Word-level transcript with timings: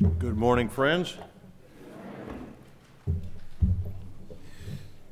Good 0.00 0.36
morning, 0.36 0.68
friends. 0.68 1.16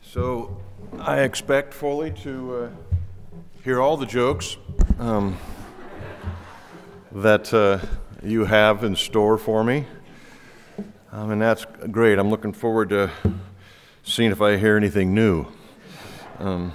So, 0.01 0.61
I 1.01 1.23
expect 1.23 1.75
fully 1.75 2.13
to 2.23 2.55
uh, 2.55 2.69
hear 3.65 3.81
all 3.81 3.97
the 3.97 4.07
jokes 4.07 4.57
um, 5.01 5.37
that 7.11 7.53
uh, 7.53 7.81
you 8.23 8.45
have 8.45 8.85
in 8.85 8.95
store 8.95 9.39
for 9.39 9.65
me. 9.65 9.87
Um, 11.11 11.33
and 11.33 11.43
that's 11.43 11.67
great. 11.91 12.21
I'm 12.21 12.31
looking 12.31 12.53
forward 12.53 12.91
to 12.91 13.11
seeing 14.05 14.31
if 14.31 14.41
I 14.41 14.57
hear 14.57 14.77
anything 14.77 15.13
new. 15.13 15.47
Um, 16.39 16.73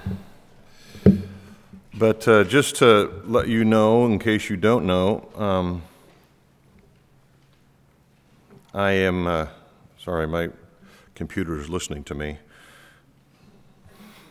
but 1.93 2.27
uh, 2.27 2.43
just 2.43 2.75
to 2.77 3.21
let 3.23 3.47
you 3.47 3.63
know, 3.63 4.05
in 4.05 4.19
case 4.19 4.49
you 4.49 4.57
don't 4.57 4.85
know, 4.85 5.29
um, 5.35 5.83
I 8.73 8.91
am, 8.91 9.27
uh, 9.27 9.47
sorry, 9.97 10.25
my 10.27 10.49
computer 11.13 11.59
is 11.59 11.69
listening 11.69 12.05
to 12.05 12.15
me. 12.15 12.37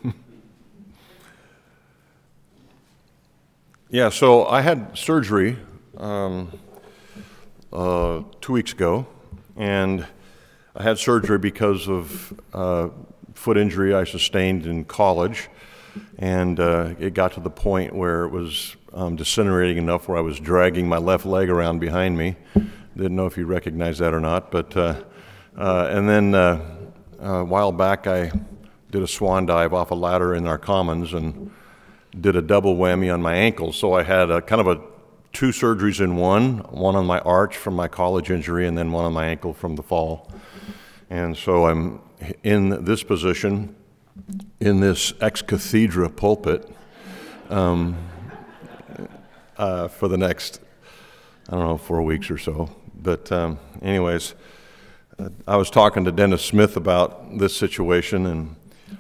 yeah, 3.91 4.09
so 4.09 4.47
I 4.47 4.63
had 4.63 4.97
surgery 4.97 5.59
um, 5.99 6.59
uh, 7.71 8.23
two 8.41 8.55
weeks 8.55 8.73
ago, 8.73 9.07
and 9.59 10.07
I 10.75 10.85
had 10.85 10.99
surgery 10.99 11.39
because 11.39 11.87
of 11.87 12.33
uh, 12.55 12.89
foot 13.35 13.59
injury 13.59 13.93
I 13.93 14.05
sustained 14.05 14.65
in 14.65 14.87
college, 14.87 15.51
and 16.19 16.59
uh, 16.59 16.95
it 16.99 17.13
got 17.13 17.35
to 17.35 17.41
the 17.41 17.51
point 17.51 17.95
where 17.95 18.25
it 18.25 18.31
was 18.31 18.75
um, 18.95 19.17
disintegrating 19.17 19.77
enough 19.77 20.09
where 20.09 20.17
I 20.17 20.23
was 20.23 20.41
dragging 20.41 20.89
my 20.89 20.97
left 20.97 21.27
leg 21.27 21.51
around 21.51 21.81
behind 21.81 22.17
me 22.17 22.37
didn't 22.97 23.17
know 23.17 23.27
if 23.27 23.37
you 23.37 23.47
recognize 23.47 23.99
that 23.99 24.15
or 24.15 24.21
not. 24.21 24.51
But 24.51 24.77
uh, 24.77 25.03
uh, 25.57 25.89
and 25.91 26.09
then 26.09 26.35
uh, 26.35 26.65
a 27.21 27.45
while 27.45 27.73
back, 27.73 28.07
I 28.07 28.33
did 28.91 29.03
a 29.03 29.07
swan 29.07 29.47
dive 29.47 29.73
off 29.73 29.91
a 29.91 29.95
ladder 29.95 30.35
in 30.35 30.47
our 30.47 30.59
commons 30.59 31.13
and 31.13 31.51
did 32.19 32.37
a 32.37 32.43
double 32.43 32.77
whammy 32.77 33.13
on 33.13 33.23
my 33.23 33.35
ankle. 33.35 33.73
So 33.73 33.93
I 33.93 34.03
had 34.03 34.31
a 34.31 34.43
kind 34.43 34.61
of 34.61 34.67
a 34.67 34.81
two 35.33 35.51
surgeries 35.51 36.01
in 36.01 36.17
one, 36.17 36.59
one 36.71 36.97
on 36.97 37.07
my 37.07 37.21
arch 37.21 37.57
from 37.57 37.75
my 37.75 37.89
college 37.89 38.31
injury, 38.31 38.67
and 38.67 38.77
then 38.77 38.91
one 38.91 39.05
on 39.05 39.13
my 39.13 39.27
ankle 39.27 39.53
from 39.53 39.77
the 39.77 39.83
fall. 39.83 40.31
And 41.09 41.37
so 41.37 41.67
I'm 41.67 42.01
in 42.43 42.85
this 42.85 43.03
position, 43.03 43.75
in 44.61 44.81
this 44.81 45.13
ex 45.21 45.43
cathedra 45.43 46.11
pulpit, 46.11 46.69
um, 47.49 47.97
uh, 49.57 49.89
for 49.89 50.09
the 50.09 50.17
next, 50.17 50.61
I 51.49 51.57
don't 51.57 51.67
know, 51.67 51.77
four 51.77 52.03
weeks 52.03 52.31
or 52.31 52.39
so. 52.39 52.71
But, 52.95 53.31
um, 53.33 53.59
anyways, 53.83 54.35
I 55.47 55.57
was 55.57 55.71
talking 55.71 56.05
to 56.05 56.13
Dennis 56.13 56.45
Smith 56.45 56.77
about 56.77 57.39
this 57.39 57.57
situation, 57.57 58.27
and 58.27 58.57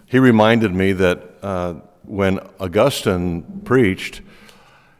he 0.06 0.18
reminded 0.18 0.74
me 0.74 0.92
that 0.92 1.22
uh, 1.42 1.74
when 2.04 2.40
Augustine 2.58 3.62
preached, 3.64 4.22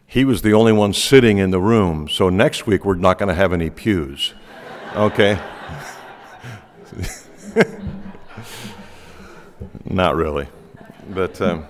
he 0.06 0.24
was 0.24 0.42
the 0.42 0.52
only 0.52 0.72
one 0.72 0.92
sitting 0.92 1.38
in 1.38 1.50
the 1.50 1.61
room. 1.61 2.08
So 2.08 2.30
next 2.30 2.66
week, 2.66 2.84
we're 2.84 2.94
not 2.94 3.18
going 3.18 3.28
to 3.28 3.34
have 3.34 3.52
any 3.52 3.70
pews. 3.70 4.34
Okay? 4.94 5.38
not 9.84 10.16
really. 10.16 10.48
But 11.08 11.41
um, 11.41 11.66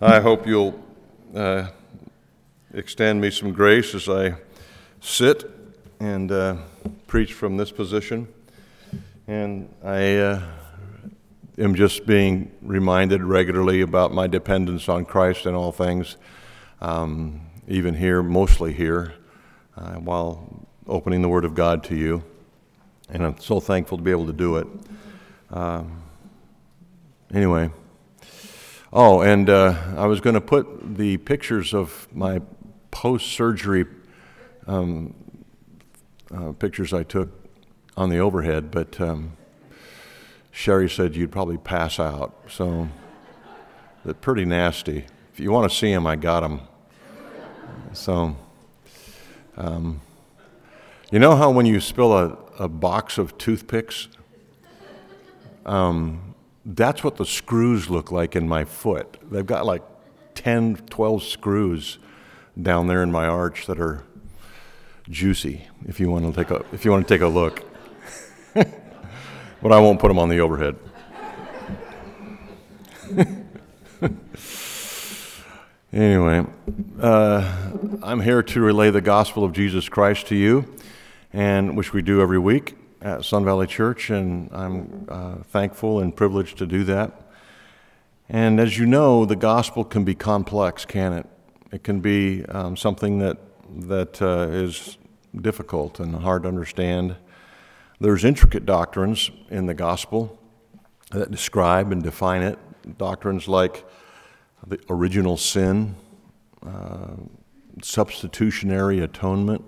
I 0.00 0.20
hope 0.20 0.46
you'll 0.46 0.82
uh, 1.34 1.68
extend 2.74 3.20
me 3.20 3.30
some 3.30 3.52
grace 3.52 3.94
as 3.94 4.08
I 4.08 4.34
sit 5.00 5.48
and 6.00 6.32
uh, 6.32 6.56
preach 7.06 7.32
from 7.32 7.56
this 7.56 7.70
position. 7.70 8.26
And 9.28 9.72
I 9.84 10.16
uh, 10.16 10.42
am 11.56 11.76
just 11.76 12.04
being 12.04 12.50
reminded 12.62 13.22
regularly 13.22 13.82
about 13.82 14.12
my 14.12 14.26
dependence 14.26 14.88
on 14.88 15.04
Christ 15.04 15.46
in 15.46 15.54
all 15.54 15.70
things, 15.70 16.16
um, 16.80 17.42
even 17.68 17.94
here, 17.94 18.24
mostly 18.24 18.72
here, 18.72 19.14
uh, 19.76 19.94
while 19.94 20.66
opening 20.88 21.22
the 21.22 21.28
Word 21.28 21.44
of 21.44 21.54
God 21.54 21.84
to 21.84 21.96
you. 21.96 22.24
And 23.08 23.24
I'm 23.24 23.38
so 23.38 23.60
thankful 23.60 23.98
to 23.98 24.04
be 24.04 24.10
able 24.10 24.26
to 24.26 24.32
do 24.32 24.56
it. 24.56 24.66
Um, 25.50 26.02
anyway. 27.32 27.70
Oh, 28.92 29.22
and 29.22 29.48
uh, 29.48 29.76
I 29.96 30.06
was 30.06 30.20
going 30.20 30.34
to 30.34 30.40
put 30.40 30.96
the 30.96 31.18
pictures 31.18 31.72
of 31.72 32.08
my 32.12 32.40
post 32.94 33.32
surgery 33.32 33.84
um, 34.68 35.12
uh, 36.32 36.52
pictures 36.52 36.94
I 36.94 37.02
took 37.02 37.28
on 37.96 38.08
the 38.08 38.18
overhead, 38.18 38.70
but 38.70 38.98
um, 39.00 39.32
Sherry 40.52 40.88
said 40.88 41.16
you'd 41.16 41.32
probably 41.32 41.58
pass 41.58 41.98
out. 41.98 42.32
So 42.48 42.88
they're 44.04 44.14
pretty 44.14 44.44
nasty. 44.44 45.06
If 45.32 45.40
you 45.40 45.50
want 45.50 45.70
to 45.70 45.76
see 45.76 45.92
them, 45.92 46.06
I 46.06 46.14
got 46.14 46.40
them. 46.40 46.60
So, 47.92 48.36
um, 49.56 50.00
you 51.10 51.18
know 51.18 51.34
how 51.34 51.50
when 51.50 51.66
you 51.66 51.80
spill 51.80 52.16
a, 52.16 52.38
a 52.60 52.68
box 52.68 53.18
of 53.18 53.36
toothpicks, 53.38 54.06
um, 55.66 56.34
that's 56.64 57.02
what 57.02 57.16
the 57.16 57.26
screws 57.26 57.90
look 57.90 58.12
like 58.12 58.36
in 58.36 58.48
my 58.48 58.64
foot. 58.64 59.18
They've 59.30 59.44
got 59.44 59.66
like 59.66 59.82
10, 60.36 60.76
12 60.76 61.24
screws 61.24 61.98
down 62.60 62.86
there 62.86 63.02
in 63.02 63.10
my 63.10 63.26
arch 63.26 63.66
that 63.66 63.80
are 63.80 64.04
juicy 65.08 65.66
if 65.86 66.00
you 66.00 66.10
want 66.10 66.24
to 66.24 66.44
take 66.44 66.50
a 66.50 66.64
if 66.72 66.84
you 66.84 66.90
want 66.90 67.06
to 67.06 67.14
take 67.14 67.22
a 67.22 67.28
look. 67.28 67.62
but 68.54 69.72
I 69.72 69.78
won't 69.80 70.00
put 70.00 70.08
them 70.08 70.18
on 70.18 70.28
the 70.28 70.40
overhead. 70.40 70.76
anyway, 75.92 76.46
uh, 77.00 77.70
I'm 78.02 78.20
here 78.20 78.42
to 78.42 78.60
relay 78.60 78.90
the 78.90 79.00
gospel 79.00 79.44
of 79.44 79.52
Jesus 79.52 79.88
Christ 79.88 80.26
to 80.28 80.36
you, 80.36 80.74
and 81.32 81.76
which 81.76 81.92
we 81.92 82.02
do 82.02 82.20
every 82.20 82.38
week 82.38 82.76
at 83.02 83.24
Sun 83.24 83.44
Valley 83.44 83.66
Church, 83.66 84.10
and 84.10 84.48
I'm 84.52 85.06
uh, 85.08 85.34
thankful 85.50 86.00
and 86.00 86.16
privileged 86.16 86.58
to 86.58 86.66
do 86.66 86.84
that. 86.84 87.20
And 88.28 88.58
as 88.58 88.78
you 88.78 88.86
know, 88.86 89.26
the 89.26 89.36
gospel 89.36 89.84
can 89.84 90.04
be 90.04 90.14
complex, 90.14 90.86
can 90.86 91.12
it? 91.12 91.26
It 91.74 91.82
can 91.82 91.98
be 91.98 92.44
um, 92.44 92.76
something 92.76 93.18
that 93.18 93.36
that 93.88 94.22
uh, 94.22 94.46
is 94.48 94.96
difficult 95.34 95.98
and 95.98 96.14
hard 96.14 96.44
to 96.44 96.48
understand. 96.48 97.16
There's 97.98 98.24
intricate 98.24 98.64
doctrines 98.64 99.32
in 99.50 99.66
the 99.66 99.74
gospel 99.74 100.38
that 101.10 101.32
describe 101.32 101.90
and 101.90 102.00
define 102.00 102.42
it. 102.42 102.60
Doctrines 102.96 103.48
like 103.48 103.84
the 104.64 104.78
original 104.88 105.36
sin, 105.36 105.96
uh, 106.64 107.16
substitutionary 107.82 109.00
atonement, 109.00 109.64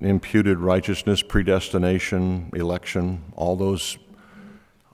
imputed 0.00 0.56
righteousness, 0.56 1.20
predestination, 1.20 2.50
election, 2.54 3.24
all 3.36 3.56
those 3.56 3.98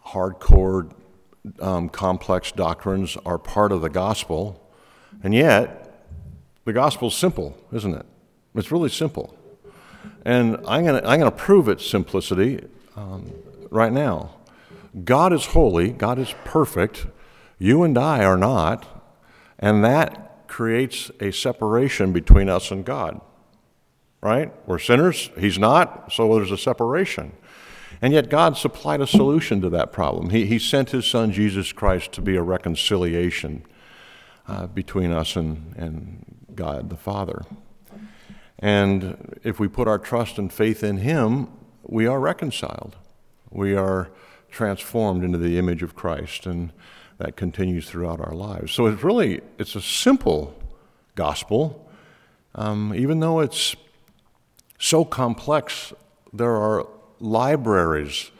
hardcore, 0.08 0.92
um, 1.60 1.88
complex 1.88 2.50
doctrines 2.50 3.16
are 3.24 3.38
part 3.38 3.70
of 3.70 3.80
the 3.80 3.90
gospel. 3.90 4.60
And 5.22 5.32
yet, 5.32 5.82
the 6.64 6.72
gospel's 6.72 7.16
simple, 7.16 7.56
isn't 7.72 7.94
it? 7.94 8.06
It's 8.54 8.70
really 8.72 8.88
simple. 8.88 9.36
And 10.24 10.58
I'm 10.66 10.84
going 10.84 11.02
to 11.02 11.08
I'm 11.08 11.20
to 11.20 11.30
prove 11.30 11.68
its 11.68 11.86
simplicity 11.86 12.66
um, 12.96 13.32
right 13.70 13.92
now. 13.92 14.34
God 15.04 15.32
is 15.32 15.46
holy, 15.46 15.90
God 15.90 16.18
is 16.18 16.34
perfect. 16.44 17.06
You 17.58 17.82
and 17.82 17.98
I 17.98 18.24
are 18.24 18.36
not. 18.36 18.86
And 19.58 19.84
that 19.84 20.46
creates 20.48 21.10
a 21.20 21.32
separation 21.32 22.12
between 22.12 22.48
us 22.48 22.70
and 22.70 22.84
God. 22.84 23.20
Right? 24.20 24.52
We're 24.66 24.78
sinners, 24.78 25.30
He's 25.38 25.58
not, 25.58 26.12
so 26.12 26.34
there's 26.34 26.50
a 26.50 26.58
separation. 26.58 27.32
And 28.00 28.12
yet, 28.12 28.28
God 28.28 28.56
supplied 28.56 29.00
a 29.00 29.06
solution 29.06 29.60
to 29.60 29.70
that 29.70 29.92
problem. 29.92 30.30
He, 30.30 30.46
he 30.46 30.58
sent 30.58 30.90
His 30.90 31.06
Son, 31.06 31.32
Jesus 31.32 31.72
Christ, 31.72 32.12
to 32.12 32.20
be 32.20 32.36
a 32.36 32.42
reconciliation 32.42 33.64
uh, 34.46 34.66
between 34.66 35.12
us 35.12 35.36
and, 35.36 35.74
and 35.76 36.43
God 36.56 36.90
the 36.90 36.96
Father. 36.96 37.42
And 38.58 39.38
if 39.42 39.58
we 39.58 39.68
put 39.68 39.88
our 39.88 39.98
trust 39.98 40.38
and 40.38 40.52
faith 40.52 40.82
in 40.82 40.98
Him, 40.98 41.48
we 41.82 42.06
are 42.06 42.20
reconciled. 42.20 42.96
We 43.50 43.76
are 43.76 44.10
transformed 44.50 45.24
into 45.24 45.38
the 45.38 45.58
image 45.58 45.82
of 45.82 45.94
Christ, 45.94 46.46
and 46.46 46.72
that 47.18 47.36
continues 47.36 47.88
throughout 47.88 48.20
our 48.20 48.34
lives. 48.34 48.72
So 48.72 48.86
it's 48.86 49.02
really 49.02 49.40
it's 49.58 49.74
a 49.74 49.82
simple 49.82 50.54
gospel, 51.14 51.88
um, 52.54 52.94
even 52.94 53.20
though 53.20 53.40
it's 53.40 53.76
so 54.78 55.04
complex. 55.04 55.92
There 56.32 56.56
are 56.56 56.86
libraries 57.20 58.30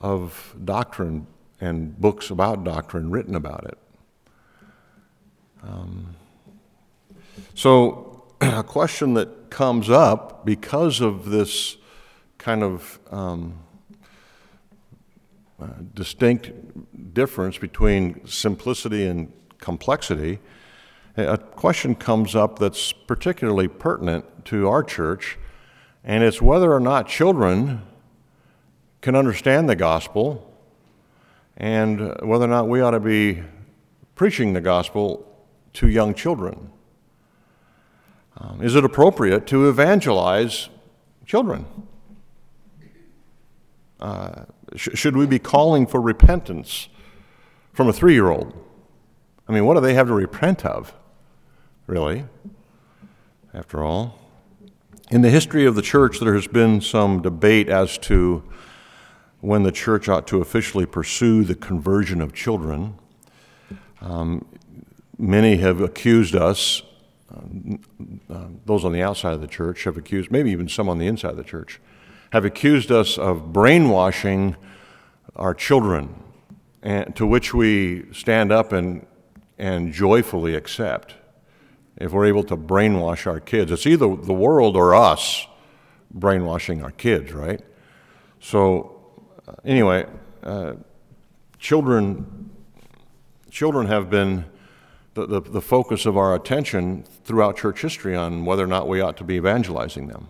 of 0.00 0.54
doctrine 0.64 1.26
and 1.60 1.98
books 2.00 2.30
about 2.30 2.64
doctrine 2.64 3.10
written 3.10 3.34
about 3.34 3.64
it. 3.64 3.78
Um, 5.62 6.16
so, 7.58 8.22
a 8.40 8.62
question 8.62 9.14
that 9.14 9.50
comes 9.50 9.90
up 9.90 10.46
because 10.46 11.00
of 11.00 11.28
this 11.28 11.76
kind 12.38 12.62
of 12.62 13.00
um, 13.10 13.58
uh, 15.60 15.66
distinct 15.92 16.52
difference 17.14 17.58
between 17.58 18.24
simplicity 18.28 19.08
and 19.08 19.32
complexity, 19.58 20.38
a 21.16 21.36
question 21.36 21.96
comes 21.96 22.36
up 22.36 22.60
that's 22.60 22.92
particularly 22.92 23.66
pertinent 23.66 24.44
to 24.44 24.68
our 24.68 24.84
church, 24.84 25.36
and 26.04 26.22
it's 26.22 26.40
whether 26.40 26.72
or 26.72 26.78
not 26.78 27.08
children 27.08 27.82
can 29.00 29.16
understand 29.16 29.68
the 29.68 29.74
gospel 29.74 30.48
and 31.56 31.98
whether 32.22 32.44
or 32.44 32.48
not 32.48 32.68
we 32.68 32.80
ought 32.80 32.92
to 32.92 33.00
be 33.00 33.42
preaching 34.14 34.52
the 34.52 34.60
gospel 34.60 35.26
to 35.72 35.88
young 35.88 36.14
children. 36.14 36.70
Um, 38.40 38.62
is 38.62 38.76
it 38.76 38.84
appropriate 38.84 39.46
to 39.48 39.68
evangelize 39.68 40.68
children? 41.26 41.66
Uh, 43.98 44.44
sh- 44.76 44.90
should 44.94 45.16
we 45.16 45.26
be 45.26 45.40
calling 45.40 45.86
for 45.86 46.00
repentance 46.00 46.88
from 47.72 47.88
a 47.88 47.92
three 47.92 48.14
year 48.14 48.30
old? 48.30 48.54
I 49.48 49.52
mean, 49.52 49.64
what 49.64 49.74
do 49.74 49.80
they 49.80 49.94
have 49.94 50.06
to 50.06 50.14
repent 50.14 50.64
of, 50.64 50.94
really, 51.86 52.26
after 53.52 53.82
all? 53.82 54.20
In 55.10 55.22
the 55.22 55.30
history 55.30 55.64
of 55.64 55.74
the 55.74 55.82
church, 55.82 56.20
there 56.20 56.34
has 56.34 56.46
been 56.46 56.80
some 56.80 57.22
debate 57.22 57.68
as 57.68 57.98
to 57.98 58.44
when 59.40 59.62
the 59.62 59.72
church 59.72 60.08
ought 60.08 60.26
to 60.28 60.40
officially 60.40 60.84
pursue 60.84 61.44
the 61.44 61.54
conversion 61.54 62.20
of 62.20 62.34
children. 62.34 62.98
Um, 64.00 64.44
many 65.16 65.56
have 65.56 65.80
accused 65.80 66.36
us, 66.36 66.82
uh, 67.30 68.46
those 68.64 68.84
on 68.84 68.92
the 68.92 69.02
outside 69.02 69.34
of 69.34 69.40
the 69.40 69.46
church 69.46 69.84
have 69.84 69.96
accused, 69.96 70.30
maybe 70.30 70.50
even 70.50 70.68
some 70.68 70.88
on 70.88 70.98
the 70.98 71.06
inside 71.06 71.32
of 71.32 71.36
the 71.36 71.44
church, 71.44 71.80
have 72.32 72.44
accused 72.44 72.90
us 72.90 73.18
of 73.18 73.52
brainwashing 73.52 74.56
our 75.36 75.54
children, 75.54 76.14
and, 76.82 77.14
to 77.16 77.26
which 77.26 77.52
we 77.52 78.06
stand 78.12 78.50
up 78.50 78.72
and, 78.72 79.06
and 79.58 79.92
joyfully 79.92 80.54
accept. 80.54 81.14
If 81.96 82.12
we're 82.12 82.26
able 82.26 82.44
to 82.44 82.56
brainwash 82.56 83.26
our 83.26 83.40
kids, 83.40 83.72
it's 83.72 83.86
either 83.86 84.14
the 84.16 84.34
world 84.34 84.76
or 84.76 84.94
us 84.94 85.46
brainwashing 86.10 86.82
our 86.82 86.92
kids, 86.92 87.32
right? 87.32 87.60
So, 88.40 89.00
uh, 89.46 89.54
anyway, 89.64 90.06
uh, 90.42 90.74
children, 91.58 92.50
children 93.50 93.86
have 93.86 94.08
been 94.08 94.44
the, 95.18 95.40
the, 95.40 95.50
the 95.50 95.60
focus 95.60 96.06
of 96.06 96.16
our 96.16 96.34
attention 96.34 97.02
throughout 97.24 97.56
church 97.56 97.82
history 97.82 98.14
on 98.14 98.44
whether 98.44 98.62
or 98.62 98.68
not 98.68 98.86
we 98.86 99.00
ought 99.00 99.16
to 99.16 99.24
be 99.24 99.34
evangelizing 99.34 100.06
them. 100.06 100.28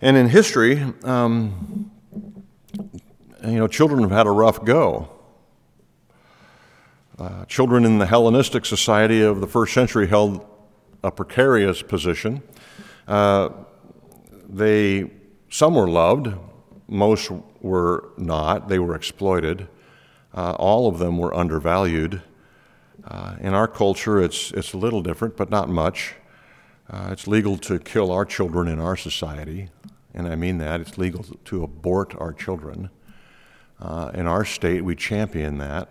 And 0.00 0.16
in 0.16 0.28
history, 0.28 0.82
um, 1.04 1.90
you 3.44 3.58
know, 3.58 3.68
children 3.68 4.00
have 4.02 4.10
had 4.10 4.26
a 4.26 4.30
rough 4.30 4.64
go. 4.64 5.10
Uh, 7.18 7.44
children 7.44 7.84
in 7.84 7.98
the 7.98 8.06
Hellenistic 8.06 8.64
society 8.64 9.20
of 9.20 9.40
the 9.40 9.46
first 9.46 9.74
century 9.74 10.08
held 10.08 10.46
a 11.04 11.10
precarious 11.10 11.82
position. 11.82 12.42
Uh, 13.06 13.50
they, 14.48 15.10
some 15.50 15.74
were 15.74 15.88
loved, 15.88 16.34
most 16.88 17.30
were 17.60 18.10
not. 18.16 18.68
They 18.68 18.78
were 18.78 18.94
exploited. 18.94 19.68
Uh, 20.34 20.52
all 20.52 20.88
of 20.88 20.98
them 20.98 21.18
were 21.18 21.34
undervalued. 21.34 22.22
Uh, 23.04 23.36
in 23.40 23.54
our 23.54 23.68
culture, 23.68 24.20
it's, 24.20 24.52
it's 24.52 24.72
a 24.72 24.78
little 24.78 25.02
different, 25.02 25.36
but 25.36 25.50
not 25.50 25.68
much. 25.68 26.14
Uh, 26.88 27.08
it's 27.10 27.26
legal 27.26 27.56
to 27.56 27.78
kill 27.78 28.10
our 28.12 28.24
children 28.24 28.68
in 28.68 28.78
our 28.78 28.96
society 28.96 29.68
and 30.14 30.26
I 30.28 30.36
mean 30.36 30.58
that. 30.58 30.80
It's 30.80 30.98
legal 30.98 31.24
to 31.44 31.64
abort 31.64 32.14
our 32.18 32.32
children. 32.32 32.90
Uh, 33.80 34.10
in 34.14 34.26
our 34.26 34.44
state, 34.44 34.84
we 34.84 34.94
champion 34.94 35.58
that. 35.58 35.88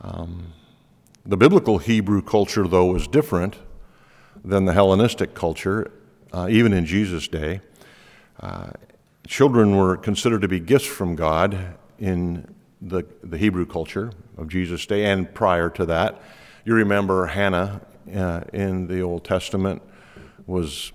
Um, 0.00 0.52
the 1.24 1.36
biblical 1.36 1.78
Hebrew 1.78 2.22
culture, 2.22 2.66
though, 2.66 2.86
was 2.86 3.06
different 3.06 3.58
than 4.44 4.64
the 4.64 4.72
Hellenistic 4.72 5.34
culture, 5.34 5.92
uh, 6.32 6.48
even 6.50 6.72
in 6.72 6.84
Jesus' 6.84 7.28
day. 7.28 7.60
Uh, 8.40 8.70
children 9.26 9.76
were 9.76 9.96
considered 9.96 10.42
to 10.42 10.48
be 10.48 10.60
gifts 10.60 10.86
from 10.86 11.14
God 11.14 11.76
in 11.98 12.53
the, 12.84 13.04
the 13.22 13.38
Hebrew 13.38 13.66
culture 13.66 14.12
of 14.36 14.48
Jesus' 14.48 14.86
day 14.86 15.06
and 15.06 15.32
prior 15.32 15.70
to 15.70 15.86
that. 15.86 16.20
You 16.64 16.74
remember 16.74 17.26
Hannah 17.26 17.80
uh, 18.14 18.42
in 18.52 18.86
the 18.86 19.00
Old 19.00 19.24
Testament 19.24 19.82
was 20.46 20.92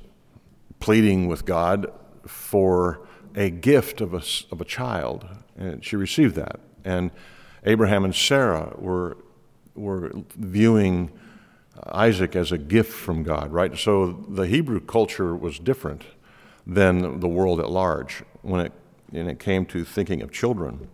pleading 0.80 1.28
with 1.28 1.46
God 1.46 1.92
for 2.26 3.08
a 3.36 3.50
gift 3.50 4.02
of 4.02 4.14
a, 4.14 4.22
of 4.52 4.62
a 4.62 4.66
child, 4.66 5.28
and 5.58 5.84
she 5.84 5.96
received 5.96 6.36
that. 6.36 6.60
And 6.86 7.12
Abraham 7.66 8.06
and 8.06 8.16
Sarah 8.16 8.74
were, 8.78 9.18
were 9.76 10.12
viewing 10.36 11.12
Isaac 11.88 12.36
as 12.36 12.52
a 12.52 12.58
gift 12.58 12.92
from 12.92 13.24
God, 13.24 13.52
right? 13.52 13.78
So 13.78 14.26
the 14.28 14.48
Hebrew 14.48 14.80
culture 14.80 15.36
was 15.36 15.60
different 15.60 16.04
than 16.68 17.20
the 17.20 17.28
world 17.28 17.60
at 17.60 17.70
large 17.70 18.24
when 18.42 18.62
it, 18.62 18.72
when 19.10 19.28
it 19.28 19.40
came 19.40 19.66
to 19.68 19.84
thinking 19.84 20.22
of 20.22 20.32
children. 20.32 20.90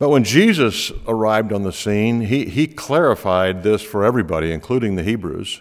But 0.00 0.08
when 0.08 0.24
Jesus 0.24 0.90
arrived 1.06 1.52
on 1.52 1.62
the 1.62 1.74
scene, 1.74 2.22
he, 2.22 2.46
he 2.46 2.66
clarified 2.66 3.62
this 3.62 3.82
for 3.82 4.02
everybody, 4.02 4.50
including 4.50 4.96
the 4.96 5.02
Hebrews, 5.02 5.60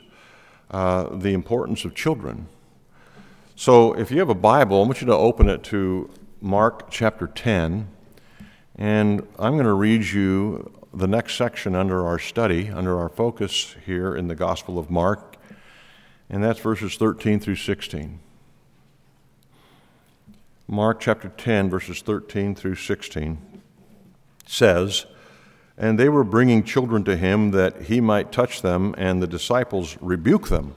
uh, 0.72 1.14
the 1.14 1.34
importance 1.34 1.84
of 1.84 1.94
children. 1.94 2.48
So 3.58 3.92
if 3.92 4.12
you 4.12 4.20
have 4.20 4.30
a 4.30 4.34
Bible, 4.34 4.82
I 4.82 4.86
want 4.86 5.02
you 5.02 5.08
to 5.08 5.14
open 5.14 5.50
it 5.50 5.62
to 5.66 6.10
Mark 6.40 6.90
chapter 6.90 7.28
10. 7.28 7.90
And 8.78 9.28
I'm 9.38 9.56
going 9.56 9.66
to 9.66 9.74
read 9.74 10.06
you 10.06 10.72
the 10.94 11.08
next 11.08 11.36
section 11.36 11.76
under 11.76 12.08
our 12.08 12.18
study, 12.18 12.70
under 12.70 12.98
our 12.98 13.10
focus 13.10 13.76
here 13.86 14.16
in 14.16 14.30
the 14.30 14.36
Gospel 14.36 14.80
of 14.80 14.90
Mark. 14.90 15.36
And 16.30 16.42
that's 16.42 16.62
verses 16.62 16.96
13 16.96 17.42
through 17.42 17.58
16. 17.58 18.22
Mark 20.66 21.02
chapter 21.02 21.28
10, 21.28 21.70
verses 21.70 22.02
13 22.02 22.56
through 22.56 22.76
16 22.76 23.49
says, 24.50 25.06
And 25.78 25.98
they 25.98 26.10
were 26.10 26.24
bringing 26.24 26.64
children 26.64 27.04
to 27.06 27.16
him 27.16 27.52
that 27.52 27.84
he 27.84 28.02
might 28.02 28.32
touch 28.32 28.62
them, 28.62 28.96
and 28.98 29.22
the 29.22 29.28
disciples 29.28 29.98
rebuke 30.02 30.50
them. 30.50 30.76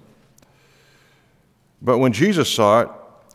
But 1.80 1.98
when 1.98 2.12
Jesus 2.12 2.52
saw 2.52 2.82
it, 2.82 2.88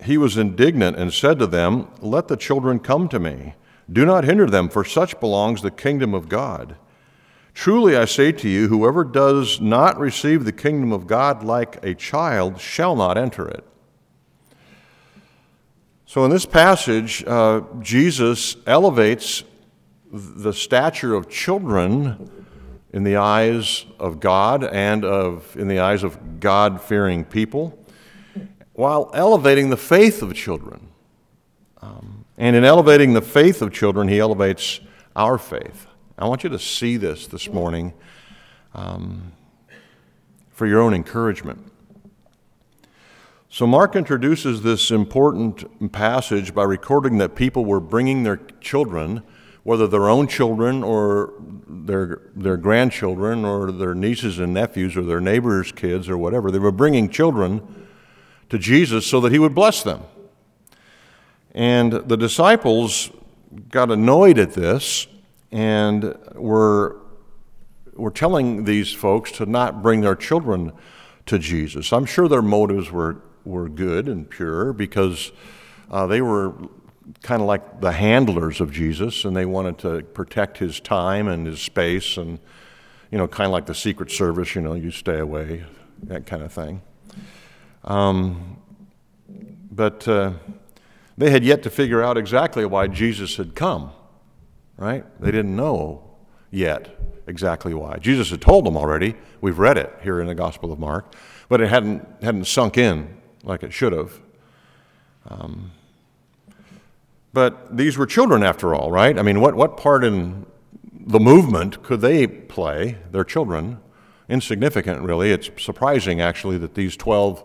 he 0.03 0.17
was 0.17 0.37
indignant 0.37 0.95
and 0.95 1.11
said 1.11 1.39
to 1.39 1.47
them, 1.47 1.89
Let 1.99 2.27
the 2.27 2.37
children 2.37 2.79
come 2.79 3.09
to 3.09 3.19
me. 3.19 3.55
Do 3.91 4.05
not 4.05 4.25
hinder 4.25 4.45
them, 4.45 4.69
for 4.69 4.85
such 4.85 5.19
belongs 5.19 5.61
the 5.61 5.71
kingdom 5.71 6.13
of 6.13 6.29
God. 6.29 6.75
Truly 7.53 7.97
I 7.97 8.05
say 8.05 8.31
to 8.33 8.47
you, 8.47 8.67
whoever 8.67 9.03
does 9.03 9.59
not 9.59 9.97
receive 9.97 10.45
the 10.45 10.51
kingdom 10.51 10.91
of 10.91 11.07
God 11.07 11.43
like 11.43 11.83
a 11.83 11.95
child 11.95 12.61
shall 12.61 12.95
not 12.95 13.17
enter 13.17 13.47
it. 13.47 13.63
So 16.05 16.23
in 16.23 16.29
this 16.29 16.45
passage, 16.45 17.23
uh, 17.25 17.61
Jesus 17.81 18.57
elevates 18.67 19.43
the 20.11 20.53
stature 20.53 21.13
of 21.13 21.29
children 21.29 22.29
in 22.91 23.03
the 23.03 23.17
eyes 23.17 23.85
of 23.99 24.19
God 24.19 24.63
and 24.63 25.03
of, 25.03 25.55
in 25.57 25.67
the 25.67 25.79
eyes 25.79 26.03
of 26.03 26.39
God 26.39 26.81
fearing 26.81 27.25
people 27.25 27.77
while 28.73 29.09
elevating 29.13 29.69
the 29.69 29.77
faith 29.77 30.21
of 30.21 30.33
children. 30.33 30.87
Um, 31.81 32.25
and 32.37 32.55
in 32.55 32.63
elevating 32.63 33.13
the 33.13 33.21
faith 33.21 33.61
of 33.61 33.73
children, 33.73 34.07
he 34.07 34.19
elevates 34.19 34.79
our 35.15 35.37
faith. 35.37 35.87
I 36.17 36.27
want 36.27 36.43
you 36.43 36.49
to 36.51 36.59
see 36.59 36.97
this 36.97 37.27
this 37.27 37.49
morning 37.49 37.93
um, 38.73 39.33
for 40.51 40.65
your 40.65 40.81
own 40.81 40.93
encouragement. 40.93 41.71
So, 43.49 43.65
Mark 43.65 43.95
introduces 43.95 44.61
this 44.61 44.91
important 44.91 45.91
passage 45.91 46.53
by 46.53 46.63
recording 46.63 47.17
that 47.17 47.35
people 47.35 47.65
were 47.65 47.79
bringing 47.79 48.23
their 48.23 48.37
children, 48.61 49.23
whether 49.67 49.85
their 49.85 50.07
own 50.07 50.29
children 50.29 50.81
or 50.81 51.33
their, 51.67 52.21
their 52.33 52.55
grandchildren 52.55 53.43
or 53.43 53.69
their 53.69 53.93
nieces 53.93 54.39
and 54.39 54.53
nephews 54.53 54.95
or 54.95 55.01
their 55.01 55.19
neighbors' 55.19 55.73
kids 55.73 56.07
or 56.07 56.17
whatever, 56.17 56.49
they 56.49 56.57
were 56.57 56.71
bringing 56.71 57.09
children 57.09 57.61
to 58.47 58.57
Jesus 58.57 59.05
so 59.05 59.19
that 59.19 59.33
he 59.33 59.39
would 59.39 59.53
bless 59.53 59.83
them. 59.83 60.03
And 61.53 61.91
the 61.91 62.15
disciples 62.15 63.11
got 63.69 63.91
annoyed 63.91 64.39
at 64.39 64.53
this 64.53 65.05
and 65.51 66.17
were, 66.33 67.01
were 67.93 68.11
telling 68.11 68.63
these 68.63 68.93
folks 68.93 69.33
to 69.33 69.45
not 69.45 69.83
bring 69.83 69.99
their 69.99 70.15
children 70.15 70.71
to 71.25 71.37
Jesus. 71.37 71.91
I'm 71.91 72.05
sure 72.05 72.29
their 72.29 72.41
motives 72.41 72.89
were, 72.89 73.21
were 73.43 73.67
good 73.67 74.07
and 74.07 74.29
pure 74.29 74.71
because 74.71 75.33
uh, 75.91 76.07
they 76.07 76.21
were 76.21 76.53
kind 77.21 77.41
of 77.41 77.47
like 77.47 77.81
the 77.81 77.91
handlers 77.91 78.61
of 78.61 78.71
Jesus 78.71 79.25
and 79.25 79.35
they 79.35 79.45
wanted 79.45 79.77
to 79.79 80.01
protect 80.03 80.57
his 80.57 80.79
time 80.79 81.27
and 81.27 81.47
his 81.47 81.61
space 81.61 82.17
and, 82.17 82.39
you 83.11 83.17
know, 83.17 83.27
kind 83.27 83.45
of 83.45 83.51
like 83.51 83.65
the 83.65 83.75
Secret 83.75 84.11
Service, 84.11 84.55
you 84.55 84.61
know, 84.61 84.73
you 84.73 84.91
stay 84.91 85.19
away, 85.19 85.63
that 86.03 86.25
kind 86.25 86.43
of 86.43 86.51
thing. 86.51 86.81
Um, 87.83 88.57
but 89.71 90.07
uh, 90.07 90.33
they 91.17 91.29
had 91.31 91.43
yet 91.43 91.63
to 91.63 91.69
figure 91.69 92.03
out 92.03 92.17
exactly 92.17 92.65
why 92.65 92.87
Jesus 92.87 93.37
had 93.37 93.55
come, 93.55 93.91
right? 94.77 95.05
They 95.21 95.31
didn't 95.31 95.55
know 95.55 96.03
yet 96.51 96.99
exactly 97.27 97.73
why. 97.73 97.97
Jesus 97.97 98.29
had 98.31 98.41
told 98.41 98.65
them 98.65 98.75
already. 98.75 99.15
We've 99.41 99.59
read 99.59 99.77
it 99.77 99.93
here 100.01 100.19
in 100.19 100.27
the 100.27 100.35
Gospel 100.35 100.71
of 100.71 100.79
Mark, 100.79 101.13
but 101.47 101.61
it 101.61 101.69
hadn't, 101.69 102.05
hadn't 102.21 102.45
sunk 102.45 102.77
in 102.77 103.17
like 103.43 103.63
it 103.63 103.71
should 103.71 103.93
have. 103.93 104.19
Um, 105.29 105.71
but 107.37 107.77
these 107.77 107.99
were 107.99 108.07
children 108.07 108.41
after 108.41 108.73
all, 108.73 108.91
right? 108.91 109.15
I 109.15 109.21
mean, 109.21 109.41
what, 109.41 109.53
what 109.53 109.77
part 109.77 110.03
in 110.03 110.47
the 110.91 111.19
movement 111.19 111.83
could 111.83 112.01
they 112.01 112.25
play? 112.25 112.97
They're 113.11 113.23
children. 113.23 113.77
Insignificant, 114.27 115.01
really. 115.01 115.31
It's 115.31 115.51
surprising, 115.63 116.19
actually, 116.19 116.57
that 116.57 116.73
these 116.73 116.97
12 116.97 117.43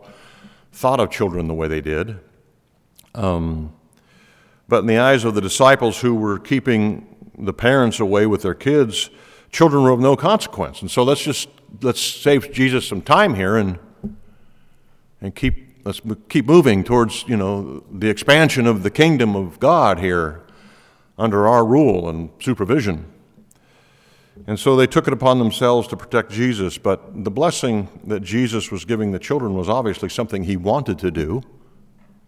thought 0.72 0.98
of 0.98 1.10
children 1.10 1.46
the 1.46 1.52
way 1.52 1.68
they 1.68 1.82
did. 1.82 2.18
Um, 3.14 3.74
but 4.66 4.78
in 4.78 4.86
the 4.86 4.96
eyes 4.96 5.26
of 5.26 5.34
the 5.34 5.42
disciples 5.42 6.00
who 6.00 6.14
were 6.14 6.38
keeping 6.38 7.30
the 7.36 7.52
parents 7.52 8.00
away 8.00 8.24
with 8.24 8.40
their 8.40 8.54
kids, 8.54 9.10
children 9.50 9.82
were 9.82 9.90
of 9.90 10.00
no 10.00 10.16
consequence. 10.16 10.80
And 10.80 10.90
so 10.90 11.02
let's 11.02 11.22
just 11.22 11.50
let's 11.82 12.00
save 12.00 12.50
Jesus 12.50 12.88
some 12.88 13.02
time 13.02 13.34
here 13.34 13.58
and 13.58 13.78
and 15.20 15.34
keep 15.34 15.71
let's 15.84 16.00
keep 16.28 16.46
moving 16.46 16.84
towards 16.84 17.24
you 17.26 17.36
know 17.36 17.84
the 17.90 18.08
expansion 18.08 18.66
of 18.66 18.82
the 18.82 18.90
kingdom 18.90 19.34
of 19.34 19.58
God 19.60 19.98
here 19.98 20.42
under 21.18 21.46
our 21.46 21.64
rule 21.64 22.08
and 22.08 22.30
supervision. 22.40 23.06
And 24.46 24.58
so 24.58 24.76
they 24.76 24.86
took 24.86 25.06
it 25.06 25.12
upon 25.12 25.38
themselves 25.38 25.86
to 25.88 25.96
protect 25.96 26.30
Jesus, 26.30 26.78
but 26.78 27.24
the 27.24 27.30
blessing 27.30 27.88
that 28.04 28.20
Jesus 28.20 28.70
was 28.70 28.84
giving 28.84 29.12
the 29.12 29.18
children 29.18 29.54
was 29.54 29.68
obviously 29.68 30.08
something 30.08 30.44
he 30.44 30.56
wanted 30.56 30.98
to 31.00 31.10
do. 31.10 31.42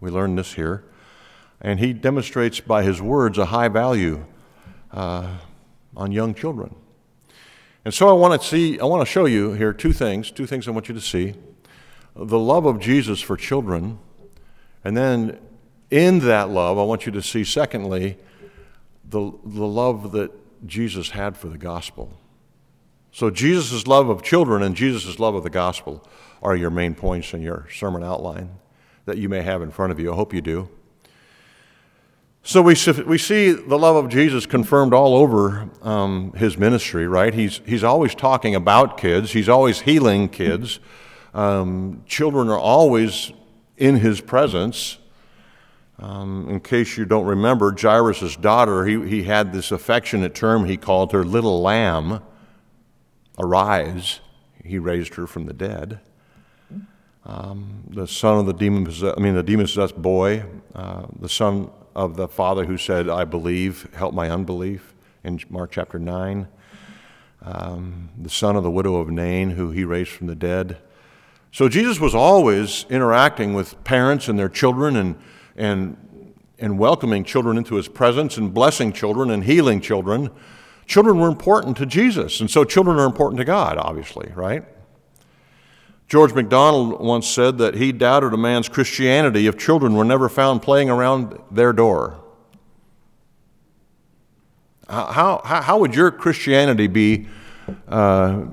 We 0.01 0.11
learn 0.11 0.37
this 0.37 0.53
here. 0.53 0.85
And 1.61 1.81
he 1.81 1.95
demonstrates 1.95 2.61
by 2.61 2.83
his 2.83 3.01
words 3.01 3.39
a 3.39 3.47
high 3.47 3.69
value 3.69 4.27
uh, 4.93 5.39
on 5.97 6.13
young 6.13 6.35
children. 6.35 6.75
And 7.87 7.93
so 7.93 8.09
I 8.09 8.13
want 8.13 8.41
to 8.41 8.47
see, 8.47 8.79
I 8.79 8.85
want 8.85 9.01
to 9.01 9.11
show 9.11 9.25
you 9.25 9.53
here 9.53 9.73
two 9.73 9.93
things, 9.93 10.31
two 10.31 10.47
things 10.47 10.69
I 10.69 10.73
want 10.73 10.89
you 10.89 10.95
to 10.95 11.01
see. 11.01 11.35
The 12.17 12.39
love 12.39 12.65
of 12.65 12.79
Jesus 12.79 13.21
for 13.21 13.37
children, 13.37 13.99
and 14.85 14.97
then 14.97 15.39
in 15.91 16.21
that 16.21 16.51
love, 16.51 16.79
I 16.79 16.83
want 16.83 17.07
you 17.07 17.13
to 17.13 17.23
see, 17.23 17.45
secondly, 17.45 18.19
the, 19.05 19.33
the 19.45 19.67
love 19.67 20.13
that 20.13 20.33
Jesus 20.67 21.11
had 21.11 21.37
for 21.37 21.49
the 21.49 21.59
gospel. 21.59 22.13
So, 23.13 23.31
Jesus' 23.31 23.87
love 23.87 24.09
of 24.09 24.23
children 24.23 24.63
and 24.63 24.75
Jesus' 24.75 25.19
love 25.19 25.35
of 25.35 25.45
the 25.45 25.51
gospel 25.51 26.05
are 26.43 26.57
your 26.57 26.71
main 26.71 26.95
points 26.95 27.33
in 27.33 27.43
your 27.43 27.69
sermon 27.73 28.03
outline 28.03 28.51
that 29.05 29.19
you 29.19 29.29
may 29.29 29.43
have 29.43 29.63
in 29.63 29.71
front 29.71 29.93
of 29.93 30.01
you. 30.01 30.13
I 30.13 30.17
hope 30.17 30.35
you 30.35 30.41
do. 30.41 30.69
So, 32.43 32.61
we, 32.61 32.75
we 33.07 33.19
see 33.19 33.53
the 33.53 33.79
love 33.79 33.97
of 33.97 34.11
Jesus 34.11 34.47
confirmed 34.47 34.93
all 34.93 35.15
over 35.15 35.71
um, 35.83 36.33
his 36.33 36.59
ministry, 36.59 37.07
right? 37.07 37.33
He's, 37.33 37.61
he's 37.65 37.85
always 37.85 38.15
talking 38.15 38.55
about 38.55 38.99
kids, 38.99 39.33
he's 39.33 39.49
always 39.49 39.83
healing 39.83 40.29
kids. 40.29 40.81
Um, 41.35 42.05
children 42.07 42.49
are 42.49 42.59
always 42.59 43.33
in 43.77 43.97
his 43.97 44.21
presence. 44.21 44.99
Um, 45.99 46.49
in 46.49 46.61
case 46.61 46.97
you 46.97 47.05
don't 47.05 47.27
remember, 47.27 47.75
Jairus' 47.77 48.37
daughter, 48.37 48.85
he, 48.87 49.07
he 49.09 49.23
had 49.25 49.53
this 49.53 49.73
affectionate 49.73 50.35
term 50.35 50.65
he 50.65 50.77
called 50.77 51.13
her 51.13 51.25
little 51.25 51.61
lamb. 51.61 52.23
Arise. 53.39 54.21
He 54.65 54.79
raised 54.79 55.15
her 55.15 55.27
from 55.27 55.47
the 55.47 55.53
dead. 55.53 56.01
Um, 57.27 57.85
the 57.89 58.07
son 58.07 58.39
of 58.39 58.47
the 58.47 58.53
demon 58.53 58.85
possessed, 58.85 59.19
I 59.19 59.21
mean, 59.21 59.35
the 59.35 59.43
demon 59.43 59.67
possessed 59.67 60.01
boy, 60.01 60.45
uh, 60.75 61.07
the 61.21 61.29
son 61.29 61.71
of 61.97 62.17
the 62.17 62.29
father 62.29 62.65
who 62.65 62.77
said, 62.77 63.09
I 63.09 63.25
believe, 63.25 63.89
help 63.95 64.15
my 64.15 64.31
unbelief, 64.31 64.95
in 65.23 65.41
Mark 65.49 65.73
chapter 65.73 65.99
9. 65.99 66.47
Um, 67.43 68.11
the 68.21 68.31
son 68.31 68.57
of 68.57 68.63
the 68.63 68.71
widow 68.71 68.97
of 68.97 69.09
Nain, 69.09 69.51
who 69.51 69.71
he 69.71 69.85
raised 69.85 70.11
from 70.11 70.27
the 70.27 70.35
dead. 70.35 70.79
So 71.55 71.69
Jesus 71.69 72.01
was 72.01 72.17
always 72.17 72.85
interacting 72.91 73.55
with 73.55 73.85
parents 73.85 74.27
and 74.27 74.37
their 74.37 74.49
children 74.49 74.97
and 74.97 75.15
and, 75.55 76.35
and 76.59 76.81
welcoming 76.81 77.23
children 77.23 77.57
into 77.57 77.77
his 77.77 77.87
presence 77.87 78.37
and 78.37 78.53
blessing 78.53 78.93
children 78.93 79.31
and 79.31 79.45
healing 79.45 79.81
children, 79.81 80.31
children 80.85 81.17
were 81.21 81.29
important 81.29 81.77
to 81.77 81.87
Jesus. 81.87 82.41
And 82.41 82.51
so 82.51 82.65
children 82.65 82.99
are 82.99 83.07
important 83.07 83.39
to 83.39 83.45
God, 83.45 83.79
obviously, 83.79 84.33
right? 84.35 84.65
George 86.09 86.35
MacDonald 86.35 87.01
once 87.01 87.29
said 87.29 87.59
that 87.59 87.77
he 87.77 87.93
doubted 87.93 88.33
a 88.33 88.37
man's 88.37 88.69
Christianity 88.69 89.47
if 89.47 89.57
children 89.57 89.95
were 89.95 90.05
never 90.05 90.29
found 90.29 90.61
playing 90.61 90.91
around 90.91 91.41
their 91.53 91.73
door. 91.73 92.21
How, 94.89 95.41
how, 95.45 95.61
how 95.63 95.79
would 95.79 95.95
your 95.95 96.11
Christianity 96.11 96.89
be 96.89 97.29
uh, 97.87 98.47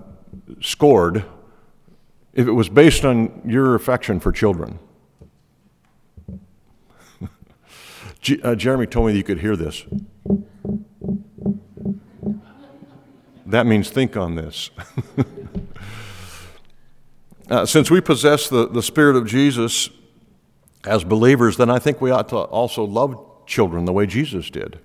scored 0.59 1.25
if 2.33 2.47
it 2.47 2.51
was 2.51 2.69
based 2.69 3.05
on 3.05 3.41
your 3.45 3.75
affection 3.75 4.19
for 4.19 4.31
children? 4.31 4.79
G- 8.21 8.41
uh, 8.41 8.55
Jeremy 8.55 8.87
told 8.87 9.07
me 9.07 9.13
that 9.13 9.17
you 9.17 9.23
could 9.23 9.39
hear 9.39 9.55
this. 9.55 9.85
That 13.45 13.65
means 13.65 13.89
think 13.89 14.15
on 14.15 14.35
this. 14.35 14.69
uh, 17.49 17.65
since 17.65 17.91
we 17.91 17.99
possess 17.99 18.47
the, 18.47 18.69
the 18.69 18.81
Spirit 18.81 19.17
of 19.17 19.27
Jesus 19.27 19.89
as 20.85 21.03
believers, 21.03 21.57
then 21.57 21.69
I 21.69 21.77
think 21.77 21.99
we 21.99 22.11
ought 22.11 22.29
to 22.29 22.37
also 22.37 22.85
love 22.85 23.45
children 23.45 23.83
the 23.83 23.91
way 23.91 24.05
Jesus 24.05 24.49
did. 24.49 24.79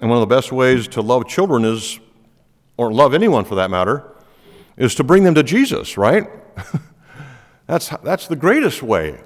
And 0.00 0.10
one 0.10 0.20
of 0.20 0.28
the 0.28 0.34
best 0.34 0.52
ways 0.52 0.86
to 0.88 1.00
love 1.00 1.26
children 1.26 1.64
is, 1.64 1.98
or 2.76 2.92
love 2.92 3.14
anyone 3.14 3.46
for 3.46 3.54
that 3.54 3.70
matter, 3.70 4.12
is 4.76 4.94
to 4.96 5.04
bring 5.04 5.24
them 5.24 5.34
to 5.34 5.42
Jesus, 5.42 5.96
right? 5.96 6.28
that's, 7.66 7.88
that's 8.02 8.26
the 8.26 8.36
greatest 8.36 8.82
way 8.82 9.20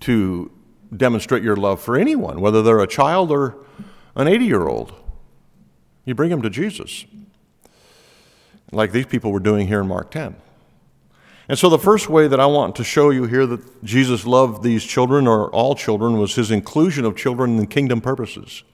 to 0.00 0.50
demonstrate 0.94 1.42
your 1.42 1.56
love 1.56 1.80
for 1.80 1.96
anyone, 1.96 2.40
whether 2.40 2.62
they're 2.62 2.80
a 2.80 2.86
child 2.86 3.30
or 3.30 3.56
an 4.14 4.28
80 4.28 4.44
year 4.44 4.66
old. 4.66 4.94
You 6.04 6.14
bring 6.14 6.30
them 6.30 6.42
to 6.42 6.50
Jesus, 6.50 7.04
like 8.70 8.92
these 8.92 9.06
people 9.06 9.32
were 9.32 9.40
doing 9.40 9.66
here 9.66 9.80
in 9.80 9.88
Mark 9.88 10.10
10. 10.10 10.36
And 11.48 11.58
so, 11.58 11.68
the 11.68 11.78
first 11.78 12.08
way 12.08 12.26
that 12.26 12.40
I 12.40 12.46
want 12.46 12.74
to 12.76 12.84
show 12.84 13.10
you 13.10 13.24
here 13.24 13.46
that 13.46 13.84
Jesus 13.84 14.26
loved 14.26 14.64
these 14.64 14.84
children, 14.84 15.28
or 15.28 15.48
all 15.50 15.76
children, 15.76 16.18
was 16.18 16.34
his 16.34 16.50
inclusion 16.50 17.04
of 17.04 17.16
children 17.16 17.58
in 17.58 17.66
kingdom 17.68 18.00
purposes. 18.00 18.64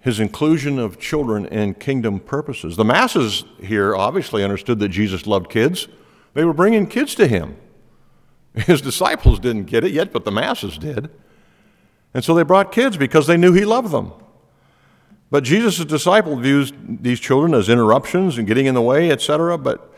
His 0.00 0.18
inclusion 0.18 0.78
of 0.78 0.98
children 0.98 1.46
in 1.46 1.74
kingdom 1.74 2.20
purposes. 2.20 2.76
The 2.76 2.84
masses 2.84 3.44
here 3.62 3.94
obviously 3.94 4.42
understood 4.42 4.78
that 4.78 4.88
Jesus 4.88 5.26
loved 5.26 5.50
kids, 5.50 5.88
they 6.34 6.44
were 6.44 6.54
bringing 6.54 6.86
kids 6.86 7.14
to 7.16 7.26
him. 7.26 7.56
His 8.54 8.80
disciples 8.80 9.38
didn't 9.38 9.64
get 9.64 9.84
it 9.84 9.92
yet, 9.92 10.12
but 10.12 10.24
the 10.24 10.30
masses 10.30 10.78
did. 10.78 11.10
And 12.14 12.24
so 12.24 12.34
they 12.34 12.42
brought 12.42 12.72
kids 12.72 12.96
because 12.96 13.26
they 13.26 13.36
knew 13.36 13.52
he 13.52 13.64
loved 13.64 13.90
them. 13.90 14.12
But 15.30 15.44
Jesus' 15.44 15.84
disciple 15.84 16.36
views 16.36 16.72
these 16.82 17.20
children 17.20 17.54
as 17.54 17.68
interruptions 17.68 18.36
and 18.36 18.48
getting 18.48 18.66
in 18.66 18.74
the 18.74 18.82
way, 18.82 19.10
etc. 19.12 19.56
But 19.58 19.94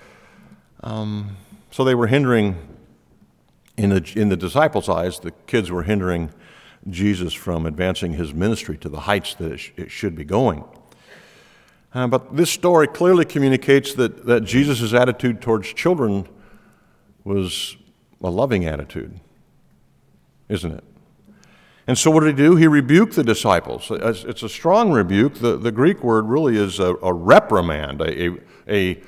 um, 0.83 1.37
so 1.71 1.85
they 1.85 1.95
were 1.95 2.07
hindering, 2.07 2.59
in 3.79 3.91
the, 3.91 4.13
in 4.15 4.29
the 4.29 4.37
disciples' 4.37 4.91
eyes, 4.91 5.21
the 5.21 5.31
kids 5.47 5.71
were 5.71 5.85
hindering 5.85 6.31
Jesus 6.89 7.33
from 7.33 7.67
advancing 7.67 8.15
his 8.15 8.35
ministry 8.35 8.77
to 8.79 8.89
the 8.89 9.01
heights 9.01 9.35
that 9.35 9.53
it, 9.53 9.59
sh- 9.59 9.71
it 9.77 9.91
should 9.91 10.15
be 10.15 10.25
going. 10.25 10.65
Uh, 11.95 12.07
but 12.07 12.37
this 12.37 12.51
story 12.51 12.87
clearly 12.87 13.25
communicates 13.25 13.95
that, 13.95 14.27
that 14.27 14.45
Jesus' 14.45 14.95
attitude 14.95 15.41
towards 15.41 15.73
children 15.75 16.27
was 17.25 17.77
a 18.23 18.31
loving 18.31 18.65
attitude, 18.65 19.21
isn't 20.49 20.73
it? 20.73 20.85
And 21.87 21.99
so, 21.99 22.11
what 22.11 22.21
did 22.21 22.39
he 22.39 22.45
do? 22.45 22.57
He 22.57 22.69
rebuked 22.69 23.17
the 23.17 23.25
disciples. 23.25 23.91
It's 23.91 24.43
a 24.43 24.49
strong 24.49 24.93
rebuke. 24.93 25.35
The, 25.35 25.57
the 25.57 25.73
Greek 25.73 26.03
word 26.03 26.27
really 26.27 26.57
is 26.57 26.79
a, 26.79 26.95
a 27.03 27.13
reprimand, 27.13 28.01
a, 28.01 28.39
a, 28.69 29.03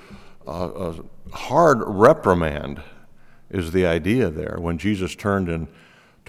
a, 0.46 0.94
hard 1.32 1.82
reprimand 1.86 2.82
is 3.50 3.72
the 3.72 3.86
idea 3.86 4.30
there 4.30 4.56
when 4.58 4.78
Jesus 4.78 5.14
turned 5.14 5.48
and 5.48 5.68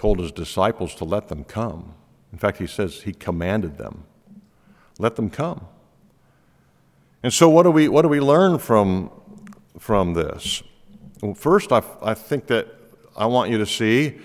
told 0.06 0.20
his 0.20 0.30
disciples 0.30 0.94
to 0.94 1.04
let 1.04 1.26
them 1.26 1.42
come. 1.42 1.92
In 2.32 2.38
fact, 2.38 2.58
he 2.58 2.66
says 2.68 3.02
he 3.02 3.12
commanded 3.12 3.76
them, 3.76 4.04
let 5.00 5.16
them 5.16 5.28
come. 5.28 5.66
And 7.24 7.32
so, 7.32 7.48
what 7.48 7.64
do 7.64 7.72
we, 7.72 7.88
what 7.88 8.02
do 8.02 8.08
we 8.08 8.20
learn 8.20 8.58
from, 8.58 9.10
from 9.80 10.14
this? 10.14 10.62
Well, 11.20 11.34
first, 11.34 11.72
I, 11.72 11.82
I 12.00 12.14
think 12.14 12.46
that 12.46 12.68
I 13.16 13.26
want 13.26 13.50
you 13.50 13.58
to 13.58 13.66
see 13.66 14.20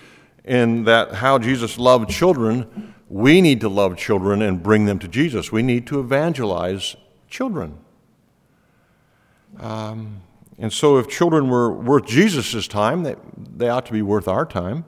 in 0.45 0.83
that 0.83 1.15
how 1.15 1.39
Jesus 1.39 1.79
loved 1.79 2.11
children, 2.11 2.93
we 3.09 3.41
need 3.41 3.59
to 3.61 3.69
love 3.69 3.97
children 3.97 4.43
and 4.43 4.61
bring 4.61 4.85
them 4.85 4.99
to 4.99 5.07
Jesus. 5.07 5.51
We 5.51 5.63
need 5.63 5.87
to 5.87 5.99
evangelize 5.99 6.95
children. 7.27 7.79
Um, 9.59 10.21
and 10.59 10.71
so, 10.71 10.99
if 10.99 11.09
children 11.09 11.49
were 11.49 11.73
worth 11.73 12.05
Jesus' 12.05 12.67
time, 12.67 13.01
they, 13.01 13.15
they 13.35 13.67
ought 13.67 13.87
to 13.87 13.93
be 13.93 14.03
worth 14.03 14.27
our 14.27 14.45
time. 14.45 14.85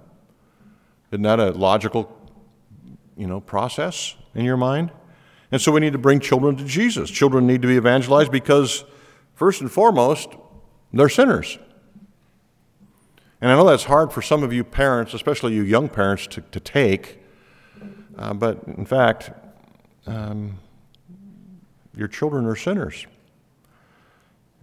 Isn't 1.14 1.22
that 1.22 1.40
a 1.40 1.52
logical, 1.52 2.12
you 3.16 3.28
know, 3.28 3.40
process 3.40 4.16
in 4.34 4.46
your 4.46 4.58
mind? 4.58 4.90
And 5.52 5.62
so 5.62 5.72
we 5.72 5.80
need 5.80 5.94
to 5.94 6.00
bring 6.00 6.20
children 6.20 6.56
to 6.56 6.64
Jesus. 6.66 7.12
Children 7.12 7.46
need 7.46 7.62
to 7.62 7.68
be 7.68 7.76
evangelized 7.76 8.32
because, 8.32 8.84
first 9.36 9.62
and 9.62 9.72
foremost, 9.72 10.30
they're 10.92 11.10
sinners. 11.10 11.60
And 13.42 13.52
I 13.52 13.56
know 13.56 13.64
that's 13.64 13.84
hard 13.84 14.12
for 14.12 14.24
some 14.24 14.42
of 14.42 14.52
you 14.54 14.64
parents, 14.64 15.14
especially 15.14 15.54
you 15.54 15.62
young 15.62 15.88
parents, 15.88 16.26
to, 16.28 16.42
to 16.42 16.60
take. 16.60 17.20
Uh, 18.18 18.34
but 18.34 18.64
in 18.66 18.86
fact, 18.88 19.30
um, 20.08 20.58
your 21.96 22.08
children 22.08 22.48
are 22.48 22.56
sinners. 22.56 23.06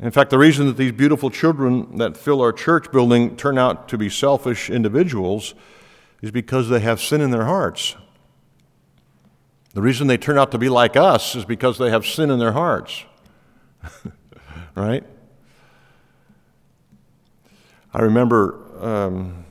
In 0.00 0.10
fact, 0.10 0.30
the 0.30 0.38
reason 0.38 0.66
that 0.66 0.76
these 0.76 0.90
beautiful 0.90 1.30
children 1.30 1.98
that 1.98 2.16
fill 2.16 2.42
our 2.42 2.52
church 2.52 2.90
building 2.90 3.36
turn 3.36 3.56
out 3.56 3.88
to 3.90 3.96
be 3.96 4.08
selfish 4.08 4.68
individuals 4.68 5.54
is 6.22 6.30
because 6.30 6.68
they 6.68 6.80
have 6.80 7.00
sin 7.00 7.20
in 7.20 7.30
their 7.30 7.44
hearts. 7.44 7.96
The 9.72 9.82
reason 9.82 10.06
they 10.06 10.16
turn 10.16 10.38
out 10.38 10.50
to 10.50 10.58
be 10.58 10.68
like 10.68 10.96
us 10.96 11.36
is 11.36 11.44
because 11.44 11.78
they 11.78 11.90
have 11.90 12.04
sin 12.04 12.30
in 12.30 12.38
their 12.38 12.52
hearts. 12.52 13.04
right? 14.74 15.04
I 17.94 18.02
remember 18.02 18.60
um, 18.80 19.44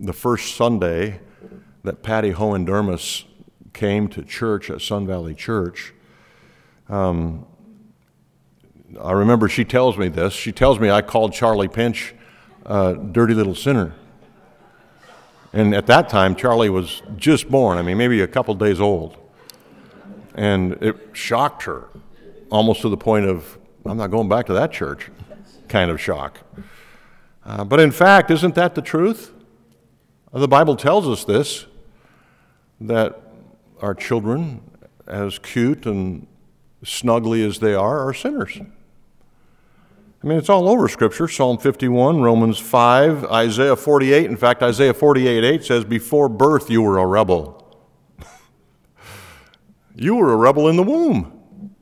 the 0.00 0.12
first 0.12 0.56
Sunday 0.56 1.20
that 1.82 2.02
Patty 2.02 2.32
Hohen 2.32 2.66
Dermis 2.66 3.24
came 3.72 4.08
to 4.08 4.22
church 4.22 4.70
at 4.70 4.80
Sun 4.80 5.06
Valley 5.06 5.34
Church. 5.34 5.92
Um, 6.88 7.46
I 9.00 9.12
remember 9.12 9.48
she 9.48 9.64
tells 9.64 9.98
me 9.98 10.08
this. 10.08 10.32
She 10.32 10.52
tells 10.52 10.80
me 10.80 10.90
I 10.90 11.02
called 11.02 11.32
Charlie 11.32 11.68
Pinch 11.68 12.14
a 12.64 12.94
dirty 12.94 13.34
little 13.34 13.54
sinner. 13.54 13.94
And 15.56 15.74
at 15.74 15.86
that 15.86 16.10
time, 16.10 16.36
Charlie 16.36 16.68
was 16.68 17.00
just 17.16 17.48
born, 17.48 17.78
I 17.78 17.82
mean, 17.82 17.96
maybe 17.96 18.20
a 18.20 18.28
couple 18.28 18.54
days 18.54 18.78
old. 18.78 19.16
And 20.34 20.74
it 20.82 20.98
shocked 21.14 21.62
her, 21.62 21.88
almost 22.50 22.82
to 22.82 22.90
the 22.90 22.96
point 22.98 23.24
of, 23.24 23.56
I'm 23.86 23.96
not 23.96 24.10
going 24.10 24.28
back 24.28 24.44
to 24.46 24.52
that 24.52 24.70
church 24.70 25.10
kind 25.66 25.90
of 25.90 25.98
shock. 25.98 26.40
Uh, 27.42 27.64
but 27.64 27.80
in 27.80 27.90
fact, 27.90 28.30
isn't 28.30 28.54
that 28.56 28.74
the 28.74 28.82
truth? 28.82 29.32
The 30.30 30.46
Bible 30.46 30.76
tells 30.76 31.08
us 31.08 31.24
this 31.24 31.64
that 32.78 33.18
our 33.80 33.94
children, 33.94 34.60
as 35.06 35.38
cute 35.38 35.86
and 35.86 36.26
snuggly 36.84 37.46
as 37.46 37.60
they 37.60 37.72
are, 37.72 38.06
are 38.06 38.12
sinners. 38.12 38.60
I 40.26 40.28
mean, 40.28 40.38
it's 40.38 40.48
all 40.48 40.68
over 40.68 40.88
Scripture 40.88 41.28
Psalm 41.28 41.56
51, 41.56 42.20
Romans 42.20 42.58
5, 42.58 43.26
Isaiah 43.26 43.76
48. 43.76 44.26
In 44.26 44.36
fact, 44.36 44.60
Isaiah 44.60 44.92
48 44.92 45.44
8 45.44 45.64
says, 45.64 45.84
Before 45.84 46.28
birth 46.28 46.68
you 46.68 46.82
were 46.82 46.98
a 46.98 47.06
rebel. 47.06 47.62
You 49.94 50.16
were 50.16 50.32
a 50.32 50.36
rebel 50.36 50.68
in 50.68 50.74
the 50.76 50.82
womb. 50.82 51.74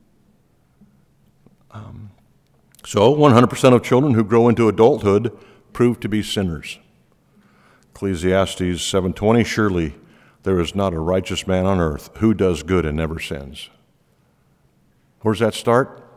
Um, 1.71 2.11
so, 2.85 3.15
100% 3.15 3.73
of 3.73 3.83
children 3.83 4.13
who 4.13 4.23
grow 4.23 4.47
into 4.47 4.69
adulthood 4.69 5.35
prove 5.73 5.99
to 6.01 6.07
be 6.07 6.21
sinners. 6.21 6.77
Ecclesiastes 7.95 8.61
7:20 8.61 9.43
Surely 9.43 9.95
there 10.43 10.59
is 10.59 10.75
not 10.75 10.93
a 10.93 10.99
righteous 10.99 11.47
man 11.47 11.65
on 11.65 11.79
earth 11.79 12.11
who 12.17 12.35
does 12.35 12.61
good 12.61 12.85
and 12.85 12.95
never 12.95 13.19
sins. 13.19 13.71
Where 15.21 15.33
does 15.33 15.39
that 15.39 15.55
start? 15.55 16.07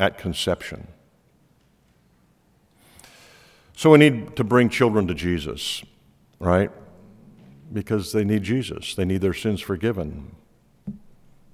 At 0.00 0.18
conception. 0.18 0.88
So 3.76 3.90
we 3.90 3.98
need 3.98 4.36
to 4.36 4.44
bring 4.44 4.68
children 4.68 5.06
to 5.08 5.14
Jesus, 5.14 5.82
right? 6.38 6.70
Because 7.72 8.12
they 8.12 8.24
need 8.24 8.42
Jesus. 8.42 8.94
They 8.94 9.04
need 9.04 9.20
their 9.20 9.34
sins 9.34 9.60
forgiven. 9.60 10.36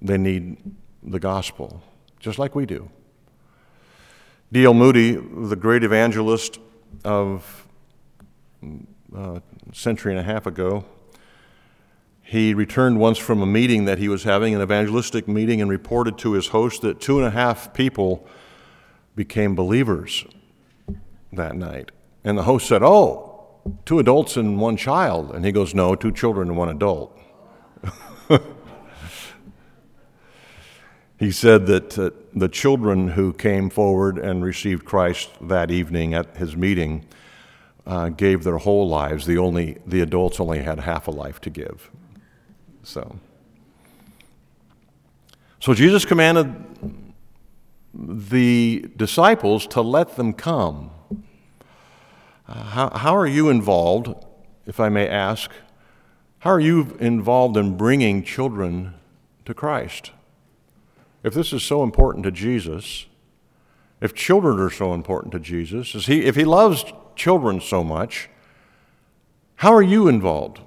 They 0.01 0.17
need 0.17 0.57
the 1.03 1.19
gospel, 1.19 1.81
just 2.19 2.37
like 2.37 2.55
we 2.55 2.65
do. 2.65 2.89
D.L. 4.51 4.73
Moody, 4.73 5.13
the 5.13 5.55
great 5.55 5.83
evangelist 5.83 6.59
of 7.03 7.67
uh, 9.15 9.39
a 9.39 9.41
century 9.73 10.11
and 10.11 10.19
a 10.19 10.23
half 10.23 10.45
ago, 10.45 10.85
he 12.21 12.53
returned 12.53 12.99
once 12.99 13.17
from 13.17 13.41
a 13.41 13.45
meeting 13.45 13.85
that 13.85 13.97
he 13.97 14.07
was 14.07 14.23
having, 14.23 14.53
an 14.53 14.61
evangelistic 14.61 15.27
meeting, 15.27 15.61
and 15.61 15.69
reported 15.69 16.17
to 16.19 16.33
his 16.33 16.47
host 16.47 16.81
that 16.81 17.01
two 17.01 17.17
and 17.17 17.27
a 17.27 17.31
half 17.31 17.73
people 17.73 18.27
became 19.15 19.55
believers 19.55 20.25
that 21.33 21.55
night. 21.55 21.91
And 22.23 22.37
the 22.37 22.43
host 22.43 22.67
said, 22.67 22.83
Oh, 22.83 23.47
two 23.85 23.99
adults 23.99 24.37
and 24.37 24.59
one 24.59 24.77
child. 24.77 25.31
And 25.31 25.45
he 25.45 25.51
goes, 25.51 25.73
No, 25.73 25.95
two 25.95 26.11
children 26.11 26.49
and 26.49 26.57
one 26.57 26.69
adult. 26.69 27.17
He 31.21 31.29
said 31.29 31.67
that 31.67 31.99
uh, 31.99 32.09
the 32.33 32.49
children 32.49 33.09
who 33.09 33.31
came 33.31 33.69
forward 33.69 34.17
and 34.17 34.43
received 34.43 34.85
Christ 34.85 35.29
that 35.39 35.69
evening 35.69 36.15
at 36.15 36.35
his 36.37 36.57
meeting 36.57 37.05
uh, 37.85 38.09
gave 38.09 38.43
their 38.43 38.57
whole 38.57 38.89
lives. 38.89 39.27
The, 39.27 39.37
only, 39.37 39.77
the 39.85 40.01
adults 40.01 40.39
only 40.39 40.63
had 40.63 40.79
half 40.79 41.07
a 41.07 41.11
life 41.11 41.39
to 41.41 41.51
give. 41.51 41.91
So, 42.81 43.19
so 45.59 45.75
Jesus 45.75 46.05
commanded 46.05 46.55
the 47.93 48.89
disciples 48.97 49.67
to 49.67 49.81
let 49.81 50.15
them 50.15 50.33
come. 50.33 50.89
Uh, 52.47 52.63
how, 52.63 52.89
how 52.89 53.15
are 53.15 53.27
you 53.27 53.49
involved, 53.49 54.13
if 54.65 54.79
I 54.79 54.89
may 54.89 55.07
ask? 55.07 55.51
How 56.39 56.51
are 56.51 56.59
you 56.59 56.97
involved 56.99 57.57
in 57.57 57.77
bringing 57.77 58.23
children 58.23 58.95
to 59.45 59.53
Christ? 59.53 60.11
if 61.23 61.33
this 61.33 61.53
is 61.53 61.63
so 61.63 61.83
important 61.83 62.23
to 62.23 62.31
Jesus, 62.31 63.05
if 63.99 64.13
children 64.13 64.59
are 64.59 64.69
so 64.69 64.93
important 64.93 65.31
to 65.33 65.39
Jesus, 65.39 65.93
is 65.93 66.07
he, 66.07 66.25
if 66.25 66.35
he 66.35 66.43
loves 66.43 66.83
children 67.15 67.61
so 67.61 67.83
much, 67.83 68.29
how 69.55 69.73
are 69.73 69.81
you 69.83 70.07
involved 70.07 70.61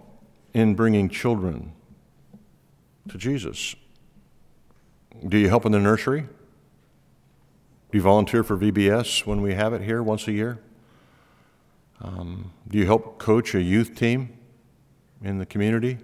in 0.52 0.74
bringing 0.74 1.08
children 1.08 1.72
to 3.08 3.18
Jesus? 3.18 3.74
Do 5.26 5.36
you 5.36 5.48
help 5.48 5.66
in 5.66 5.72
the 5.72 5.80
nursery? 5.80 6.20
Do 6.20 7.98
you 7.98 8.02
volunteer 8.02 8.44
for 8.44 8.56
VBS 8.56 9.26
when 9.26 9.42
we 9.42 9.54
have 9.54 9.72
it 9.72 9.82
here 9.82 10.02
once 10.02 10.28
a 10.28 10.32
year? 10.32 10.60
Um, 12.04 12.52
do 12.68 12.76
you 12.76 12.84
help 12.84 13.18
coach 13.18 13.54
a 13.54 13.62
youth 13.62 13.94
team 13.94 14.36
in 15.22 15.38
the 15.38 15.46
community? 15.46 15.96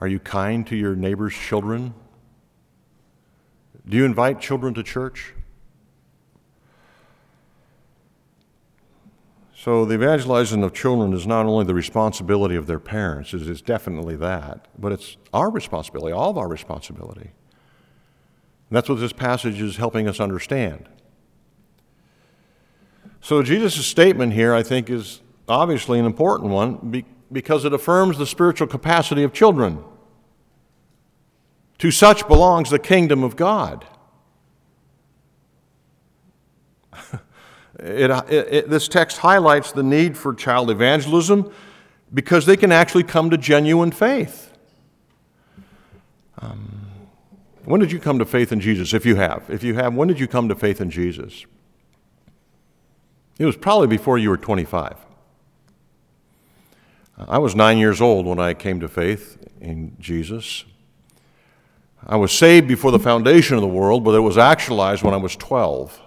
Are 0.00 0.06
you 0.06 0.20
kind 0.20 0.64
to 0.68 0.76
your 0.76 0.94
neighbor's 0.94 1.34
children? 1.34 1.94
Do 3.88 3.96
you 3.96 4.04
invite 4.04 4.40
children 4.40 4.74
to 4.74 4.84
church? 4.84 5.34
So, 9.56 9.84
the 9.84 9.94
evangelizing 9.94 10.62
of 10.62 10.72
children 10.72 11.12
is 11.12 11.26
not 11.26 11.44
only 11.46 11.64
the 11.64 11.74
responsibility 11.74 12.54
of 12.54 12.68
their 12.68 12.78
parents, 12.78 13.34
it 13.34 13.42
is 13.42 13.60
definitely 13.60 14.14
that, 14.16 14.68
but 14.78 14.92
it's 14.92 15.16
our 15.34 15.50
responsibility, 15.50 16.12
all 16.12 16.30
of 16.30 16.38
our 16.38 16.46
responsibility. 16.46 17.32
And 18.70 18.76
that's 18.76 18.88
what 18.88 19.00
this 19.00 19.12
passage 19.12 19.60
is 19.60 19.76
helping 19.76 20.06
us 20.06 20.20
understand. 20.20 20.88
So, 23.20 23.42
Jesus' 23.42 23.86
statement 23.86 24.32
here, 24.32 24.54
I 24.54 24.62
think, 24.62 24.88
is 24.88 25.20
obviously 25.48 25.98
an 25.98 26.06
important 26.06 26.50
one 26.50 27.04
because 27.32 27.64
it 27.64 27.72
affirms 27.72 28.18
the 28.18 28.26
spiritual 28.26 28.66
capacity 28.66 29.22
of 29.22 29.32
children. 29.32 29.82
To 31.78 31.90
such 31.90 32.26
belongs 32.26 32.70
the 32.70 32.78
kingdom 32.78 33.22
of 33.22 33.36
God. 33.36 33.86
it, 37.78 38.10
it, 38.10 38.32
it, 38.32 38.70
this 38.70 38.88
text 38.88 39.18
highlights 39.18 39.72
the 39.72 39.82
need 39.82 40.16
for 40.16 40.34
child 40.34 40.70
evangelism 40.70 41.52
because 42.12 42.46
they 42.46 42.56
can 42.56 42.72
actually 42.72 43.04
come 43.04 43.30
to 43.30 43.38
genuine 43.38 43.92
faith. 43.92 44.52
Um, 46.40 46.86
when 47.64 47.80
did 47.80 47.92
you 47.92 48.00
come 48.00 48.18
to 48.18 48.24
faith 48.24 48.50
in 48.50 48.60
Jesus? 48.60 48.94
If 48.94 49.04
you 49.04 49.16
have. 49.16 49.44
If 49.48 49.62
you 49.62 49.74
have, 49.74 49.94
when 49.94 50.08
did 50.08 50.18
you 50.18 50.26
come 50.26 50.48
to 50.48 50.54
faith 50.54 50.80
in 50.80 50.90
Jesus? 50.90 51.44
It 53.38 53.44
was 53.44 53.56
probably 53.56 53.86
before 53.86 54.18
you 54.18 54.30
were 54.30 54.36
25. 54.36 54.96
I 57.16 57.38
was 57.38 57.54
nine 57.54 57.78
years 57.78 58.00
old 58.00 58.26
when 58.26 58.38
I 58.38 58.54
came 58.54 58.80
to 58.80 58.88
faith 58.88 59.38
in 59.60 59.96
Jesus. 59.98 60.64
I 62.06 62.16
was 62.16 62.32
saved 62.32 62.68
before 62.68 62.92
the 62.92 62.98
foundation 62.98 63.56
of 63.56 63.60
the 63.60 63.68
world, 63.68 64.04
but 64.04 64.14
it 64.14 64.20
was 64.20 64.38
actualized 64.38 65.02
when 65.02 65.14
I 65.14 65.16
was 65.16 65.34
12. 65.36 66.00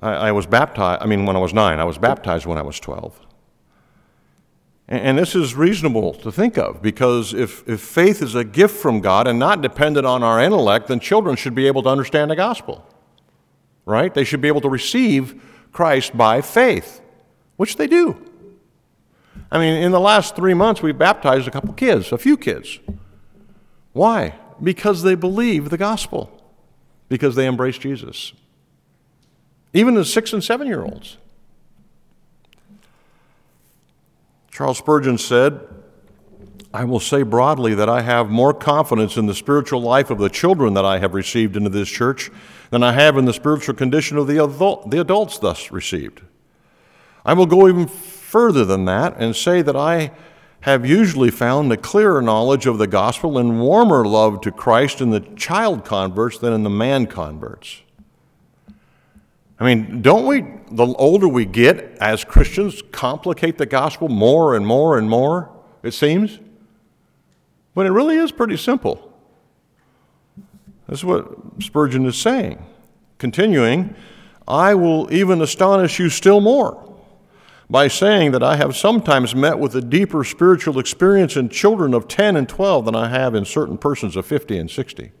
I, 0.00 0.10
I 0.10 0.32
was 0.32 0.46
baptized, 0.46 1.02
I 1.02 1.06
mean, 1.06 1.24
when 1.24 1.36
I 1.36 1.38
was 1.38 1.54
nine, 1.54 1.80
I 1.80 1.84
was 1.84 1.96
baptized 1.96 2.44
when 2.44 2.58
I 2.58 2.62
was 2.62 2.78
12. 2.78 3.18
And, 4.88 5.00
and 5.00 5.18
this 5.18 5.34
is 5.34 5.54
reasonable 5.54 6.12
to 6.14 6.30
think 6.30 6.58
of 6.58 6.82
because 6.82 7.32
if, 7.32 7.66
if 7.66 7.80
faith 7.80 8.20
is 8.20 8.34
a 8.34 8.44
gift 8.44 8.76
from 8.76 9.00
God 9.00 9.26
and 9.26 9.38
not 9.38 9.62
dependent 9.62 10.06
on 10.06 10.22
our 10.22 10.40
intellect, 10.40 10.88
then 10.88 11.00
children 11.00 11.36
should 11.36 11.54
be 11.54 11.66
able 11.66 11.82
to 11.84 11.88
understand 11.88 12.30
the 12.30 12.36
gospel, 12.36 12.86
right? 13.84 14.12
They 14.12 14.24
should 14.24 14.40
be 14.40 14.48
able 14.48 14.60
to 14.62 14.68
receive 14.68 15.42
Christ 15.72 16.16
by 16.16 16.40
faith, 16.40 17.00
which 17.56 17.76
they 17.76 17.86
do. 17.86 18.24
I 19.50 19.58
mean, 19.58 19.82
in 19.82 19.92
the 19.92 20.00
last 20.00 20.36
three 20.36 20.54
months, 20.54 20.82
we've 20.82 20.96
baptized 20.96 21.46
a 21.46 21.50
couple 21.50 21.72
kids, 21.74 22.12
a 22.12 22.18
few 22.18 22.36
kids. 22.36 22.78
Why? 23.92 24.34
Because 24.62 25.02
they 25.02 25.14
believe 25.14 25.70
the 25.70 25.78
gospel, 25.78 26.30
because 27.08 27.34
they 27.34 27.46
embrace 27.46 27.78
Jesus. 27.78 28.32
Even 29.74 29.94
the 29.94 30.04
six 30.04 30.32
and 30.32 30.42
seven 30.42 30.66
year 30.66 30.82
olds. 30.82 31.18
Charles 34.50 34.78
Spurgeon 34.78 35.16
said, 35.16 35.60
I 36.74 36.84
will 36.84 37.00
say 37.00 37.22
broadly 37.22 37.74
that 37.74 37.88
I 37.88 38.02
have 38.02 38.30
more 38.30 38.54
confidence 38.54 39.16
in 39.16 39.26
the 39.26 39.34
spiritual 39.34 39.82
life 39.82 40.10
of 40.10 40.18
the 40.18 40.28
children 40.28 40.74
that 40.74 40.84
I 40.84 40.98
have 40.98 41.14
received 41.14 41.56
into 41.56 41.70
this 41.70 41.88
church 41.88 42.30
than 42.72 42.82
I 42.82 42.92
have 42.92 43.18
in 43.18 43.26
the 43.26 43.34
spiritual 43.34 43.74
condition 43.74 44.16
of 44.16 44.26
the, 44.26 44.42
adult, 44.42 44.90
the 44.90 44.98
adults 44.98 45.38
thus 45.38 45.70
received. 45.70 46.22
I 47.22 47.34
will 47.34 47.44
go 47.44 47.68
even 47.68 47.86
further 47.86 48.64
than 48.64 48.86
that 48.86 49.14
and 49.18 49.36
say 49.36 49.60
that 49.60 49.76
I 49.76 50.10
have 50.62 50.86
usually 50.86 51.30
found 51.30 51.70
a 51.70 51.76
clearer 51.76 52.22
knowledge 52.22 52.64
of 52.64 52.78
the 52.78 52.86
gospel 52.86 53.36
and 53.36 53.60
warmer 53.60 54.06
love 54.06 54.40
to 54.40 54.50
Christ 54.50 55.02
in 55.02 55.10
the 55.10 55.20
child 55.20 55.84
converts 55.84 56.38
than 56.38 56.54
in 56.54 56.62
the 56.62 56.70
man 56.70 57.06
converts. 57.06 57.82
I 59.60 59.64
mean, 59.66 60.00
don't 60.00 60.26
we, 60.26 60.40
the 60.70 60.86
older 60.86 61.28
we 61.28 61.44
get 61.44 61.98
as 62.00 62.24
Christians, 62.24 62.80
complicate 62.90 63.58
the 63.58 63.66
gospel 63.66 64.08
more 64.08 64.56
and 64.56 64.66
more 64.66 64.96
and 64.96 65.10
more, 65.10 65.50
it 65.82 65.92
seems? 65.92 66.40
But 67.74 67.84
it 67.84 67.90
really 67.90 68.16
is 68.16 68.32
pretty 68.32 68.56
simple. 68.56 69.11
That's 70.92 71.04
what 71.04 71.26
Spurgeon 71.58 72.04
is 72.04 72.18
saying. 72.18 72.62
Continuing, 73.16 73.96
I 74.46 74.74
will 74.74 75.10
even 75.10 75.40
astonish 75.40 75.98
you 75.98 76.10
still 76.10 76.42
more 76.42 77.00
by 77.70 77.88
saying 77.88 78.32
that 78.32 78.42
I 78.42 78.56
have 78.56 78.76
sometimes 78.76 79.34
met 79.34 79.58
with 79.58 79.74
a 79.74 79.80
deeper 79.80 80.22
spiritual 80.22 80.78
experience 80.78 81.34
in 81.34 81.48
children 81.48 81.94
of 81.94 82.08
10 82.08 82.36
and 82.36 82.46
12 82.46 82.84
than 82.84 82.94
I 82.94 83.08
have 83.08 83.34
in 83.34 83.46
certain 83.46 83.78
persons 83.78 84.16
of 84.16 84.26
50 84.26 84.58
and 84.58 84.70
60. 84.70 85.12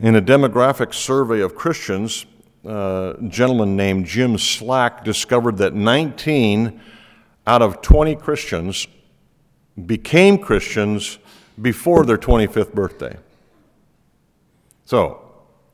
In 0.00 0.16
a 0.16 0.22
demographic 0.22 0.94
survey 0.94 1.40
of 1.40 1.54
Christians, 1.54 2.24
uh, 2.64 3.12
a 3.18 3.28
gentleman 3.28 3.76
named 3.76 4.06
Jim 4.06 4.38
Slack 4.38 5.04
discovered 5.04 5.58
that 5.58 5.74
19 5.74 6.80
out 7.46 7.60
of 7.60 7.82
20 7.82 8.16
Christians 8.16 8.86
became 9.86 10.38
Christians 10.38 11.18
before 11.60 12.04
their 12.04 12.18
25th 12.18 12.72
birthday. 12.72 13.16
So, 14.84 15.20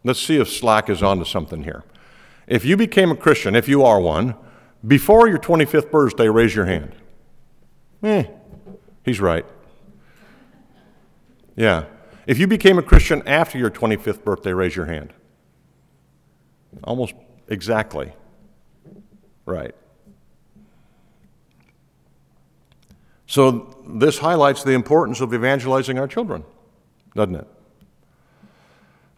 let's 0.04 0.20
see 0.20 0.38
if 0.38 0.48
Slack 0.48 0.88
is 0.88 1.02
onto 1.02 1.24
something 1.24 1.64
here. 1.64 1.84
If 2.46 2.64
you 2.64 2.76
became 2.76 3.10
a 3.10 3.16
Christian, 3.16 3.54
if 3.54 3.68
you 3.68 3.82
are 3.82 4.00
one, 4.00 4.34
before 4.86 5.28
your 5.28 5.38
25th 5.38 5.90
birthday, 5.90 6.28
raise 6.28 6.54
your 6.54 6.64
hand. 6.66 6.94
Eh, 8.02 8.24
he's 9.04 9.20
right. 9.20 9.44
Yeah. 11.56 11.84
If 12.26 12.38
you 12.38 12.46
became 12.46 12.78
a 12.78 12.82
Christian 12.82 13.26
after 13.26 13.58
your 13.58 13.70
25th 13.70 14.22
birthday, 14.22 14.52
raise 14.52 14.76
your 14.76 14.86
hand. 14.86 15.12
Almost 16.84 17.14
exactly. 17.48 18.12
Right. 19.46 19.74
So, 23.28 23.76
this 23.86 24.18
highlights 24.18 24.64
the 24.64 24.72
importance 24.72 25.20
of 25.20 25.34
evangelizing 25.34 25.98
our 25.98 26.08
children, 26.08 26.44
doesn't 27.14 27.34
it? 27.34 27.46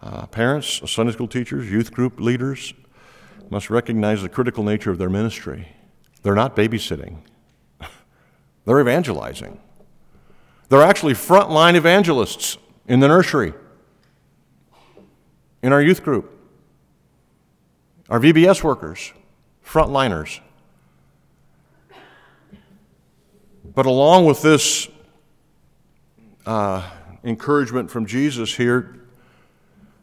Uh, 0.02 0.26
parents, 0.26 0.82
Sunday 0.90 1.12
school 1.12 1.28
teachers, 1.28 1.70
youth 1.70 1.92
group 1.92 2.18
leaders 2.18 2.74
must 3.50 3.70
recognize 3.70 4.20
the 4.20 4.28
critical 4.28 4.64
nature 4.64 4.90
of 4.90 4.98
their 4.98 5.08
ministry. 5.08 5.68
They're 6.22 6.34
not 6.34 6.56
babysitting, 6.56 7.18
they're 8.64 8.80
evangelizing. 8.80 9.60
They're 10.70 10.82
actually 10.82 11.14
frontline 11.14 11.76
evangelists 11.76 12.58
in 12.88 12.98
the 12.98 13.08
nursery, 13.08 13.54
in 15.62 15.72
our 15.72 15.82
youth 15.82 16.02
group, 16.02 16.36
our 18.08 18.18
VBS 18.18 18.64
workers, 18.64 19.12
frontliners. 19.64 20.40
But 23.74 23.86
along 23.86 24.26
with 24.26 24.42
this 24.42 24.88
uh, 26.44 26.90
encouragement 27.22 27.90
from 27.90 28.04
Jesus 28.06 28.56
here, 28.56 28.96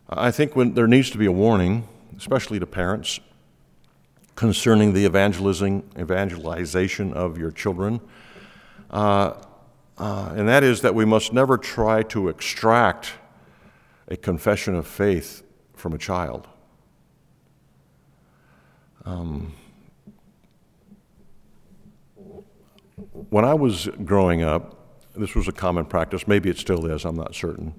I 0.10 0.32
think 0.32 0.56
when, 0.56 0.74
there 0.74 0.88
needs 0.88 1.10
to 1.12 1.18
be 1.18 1.26
a 1.26 1.32
warning, 1.32 1.88
especially 2.16 2.60
to 2.60 2.66
parents, 2.66 3.20
concerning 4.36 4.94
the 4.94 5.04
evangelizing, 5.04 5.84
evangelization 6.00 7.12
of 7.12 7.38
your 7.38 7.52
children. 7.52 8.00
Uh, 8.90 9.34
uh, 9.98 10.34
and 10.36 10.48
that 10.48 10.64
is 10.64 10.82
that 10.82 10.96
we 10.96 11.04
must 11.04 11.34
never 11.34 11.58
try 11.58 12.04
to 12.04 12.30
extract 12.30 13.14
a 14.08 14.16
confession 14.16 14.76
of 14.76 14.88
faith 14.88 15.44
from 15.74 15.94
a 15.94 15.98
child. 15.98 16.48
Um, 19.04 19.54
when 23.30 23.46
I 23.46 23.54
was 23.54 23.90
growing 24.04 24.44
up, 24.44 24.76
this 25.16 25.36
was 25.36 25.48
a 25.48 25.52
common 25.52 25.86
practice. 25.86 26.28
Maybe 26.28 26.50
it 26.50 26.58
still 26.58 26.86
is, 26.86 27.06
I'm 27.06 27.16
not 27.16 27.36
certain. 27.36 27.74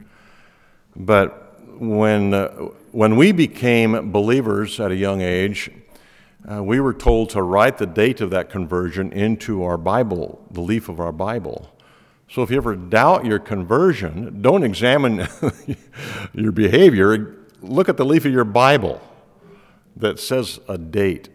But 0.97 1.61
when, 1.81 2.35
uh, 2.35 2.49
when 2.93 3.17
we 3.17 3.33
became 3.33 4.11
believers 4.11 4.81
at 4.81 4.91
a 4.91 4.97
young 4.97 5.21
age, 5.21 5.71
uh, 6.51 6.63
we 6.63 6.81
were 6.81 6.95
told 6.95 7.31
to 7.31 7.43
write 7.43 7.79
the 7.79 7.87
date 7.87 8.21
of 8.21 8.31
that 8.31 8.51
conversion 8.51 9.13
into 9.13 9.63
our 9.63 9.77
Bible, 9.77 10.45
the 10.51 10.61
leaf 10.61 10.89
of 10.89 10.99
our 10.99 11.13
Bible. 11.13 11.71
So 12.31 12.43
if 12.43 12.51
you 12.51 12.57
ever 12.57 12.77
doubt 12.77 13.25
your 13.25 13.39
conversion, 13.39 14.43
don't 14.43 14.63
examine 14.63 15.27
your 16.35 16.53
behavior. 16.53 17.37
Look 17.61 17.89
at 17.89 17.97
the 17.97 18.05
leaf 18.05 18.25
of 18.25 18.33
your 18.33 18.45
Bible 18.45 19.01
that 19.97 20.19
says 20.19 20.61
a 20.69 20.79
date. 20.79 21.29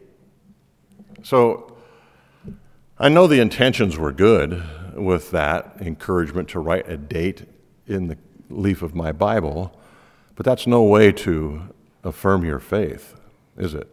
So 1.23 1.72
I 3.03 3.09
know 3.09 3.27
the 3.27 3.41
intentions 3.41 3.97
were 3.97 4.13
good 4.13 4.63
with 4.95 5.31
that 5.31 5.75
encouragement 5.81 6.47
to 6.51 6.59
write 6.59 6.87
a 6.87 6.95
date 6.95 7.45
in 7.85 8.07
the 8.07 8.17
leaf 8.49 8.81
of 8.81 8.95
my 8.95 9.11
Bible, 9.11 9.77
but 10.35 10.45
that's 10.45 10.65
no 10.65 10.83
way 10.83 11.11
to 11.11 11.63
affirm 12.05 12.45
your 12.45 12.61
faith, 12.61 13.19
is 13.57 13.73
it? 13.73 13.89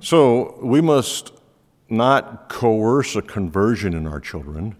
So 0.00 0.58
we 0.60 0.80
must 0.80 1.30
not 1.88 2.48
coerce 2.48 3.14
a 3.14 3.22
conversion 3.22 3.94
in 3.94 4.08
our 4.08 4.18
children 4.18 4.74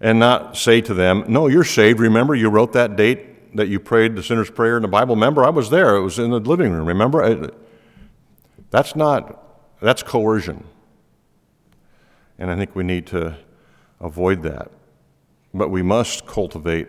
and 0.00 0.18
not 0.18 0.56
say 0.56 0.80
to 0.80 0.92
them, 0.92 1.24
No, 1.28 1.46
you're 1.46 1.62
saved. 1.62 2.00
Remember, 2.00 2.34
you 2.34 2.50
wrote 2.50 2.72
that 2.72 2.96
date 2.96 3.54
that 3.54 3.68
you 3.68 3.78
prayed 3.78 4.16
the 4.16 4.24
sinner's 4.24 4.50
prayer 4.50 4.74
in 4.74 4.82
the 4.82 4.88
Bible. 4.88 5.14
Remember, 5.14 5.44
I 5.44 5.50
was 5.50 5.70
there. 5.70 5.94
It 5.94 6.02
was 6.02 6.18
in 6.18 6.30
the 6.30 6.40
living 6.40 6.72
room. 6.72 6.88
Remember? 6.88 7.52
That's 8.72 8.96
not, 8.96 9.78
that's 9.80 10.02
coercion. 10.02 10.64
And 12.38 12.50
I 12.50 12.56
think 12.56 12.74
we 12.74 12.84
need 12.84 13.06
to 13.08 13.36
avoid 14.00 14.42
that. 14.42 14.70
But 15.54 15.70
we 15.70 15.82
must 15.82 16.26
cultivate, 16.26 16.88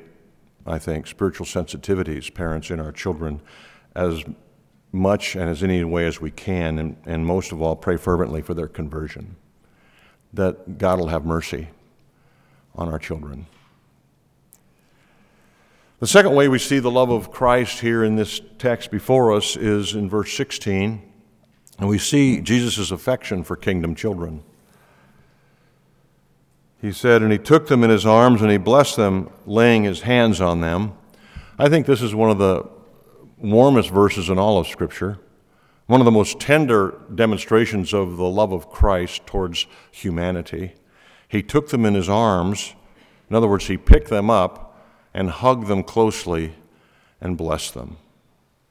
I 0.65 0.77
think, 0.79 1.07
spiritual 1.07 1.45
sensitivities, 1.45 2.33
parents, 2.33 2.69
in 2.69 2.79
our 2.79 2.91
children 2.91 3.41
as 3.95 4.23
much 4.91 5.35
and 5.35 5.49
as 5.49 5.63
any 5.63 5.83
way 5.83 6.05
as 6.05 6.21
we 6.21 6.31
can, 6.31 6.79
and, 6.79 6.97
and 7.05 7.25
most 7.25 7.51
of 7.51 7.61
all, 7.61 7.75
pray 7.75 7.97
fervently 7.97 8.41
for 8.41 8.53
their 8.53 8.67
conversion. 8.67 9.35
That 10.33 10.77
God 10.77 10.99
will 10.99 11.07
have 11.07 11.25
mercy 11.25 11.69
on 12.75 12.89
our 12.89 12.99
children. 12.99 13.47
The 15.99 16.07
second 16.07 16.35
way 16.35 16.47
we 16.47 16.59
see 16.59 16.79
the 16.79 16.91
love 16.91 17.09
of 17.09 17.31
Christ 17.31 17.79
here 17.79 18.03
in 18.03 18.15
this 18.15 18.39
text 18.59 18.91
before 18.91 19.33
us 19.33 19.55
is 19.55 19.95
in 19.95 20.09
verse 20.09 20.31
16, 20.33 21.01
and 21.79 21.89
we 21.89 21.97
see 21.97 22.39
Jesus' 22.39 22.91
affection 22.91 23.43
for 23.43 23.55
kingdom 23.55 23.95
children. 23.95 24.43
He 26.81 26.91
said, 26.91 27.21
And 27.21 27.31
he 27.31 27.37
took 27.37 27.67
them 27.67 27.83
in 27.83 27.89
his 27.89 28.05
arms 28.05 28.41
and 28.41 28.51
he 28.51 28.57
blessed 28.57 28.97
them, 28.97 29.29
laying 29.45 29.83
his 29.83 30.01
hands 30.01 30.41
on 30.41 30.61
them. 30.61 30.93
I 31.57 31.69
think 31.69 31.85
this 31.85 32.01
is 32.01 32.13
one 32.13 32.29
of 32.29 32.37
the 32.37 32.69
warmest 33.37 33.89
verses 33.89 34.29
in 34.29 34.37
all 34.37 34.59
of 34.59 34.67
Scripture, 34.67 35.19
one 35.87 36.01
of 36.01 36.05
the 36.05 36.11
most 36.11 36.39
tender 36.39 36.99
demonstrations 37.13 37.93
of 37.93 38.17
the 38.17 38.29
love 38.29 38.51
of 38.51 38.69
Christ 38.69 39.25
towards 39.25 39.65
humanity. 39.91 40.73
He 41.27 41.41
took 41.41 41.69
them 41.69 41.85
in 41.85 41.95
his 41.95 42.09
arms. 42.09 42.75
In 43.29 43.35
other 43.35 43.47
words, 43.47 43.67
he 43.67 43.77
picked 43.77 44.09
them 44.09 44.29
up 44.29 44.79
and 45.13 45.29
hugged 45.29 45.67
them 45.67 45.83
closely 45.83 46.53
and 47.19 47.37
blessed 47.37 47.73
them. 47.73 47.97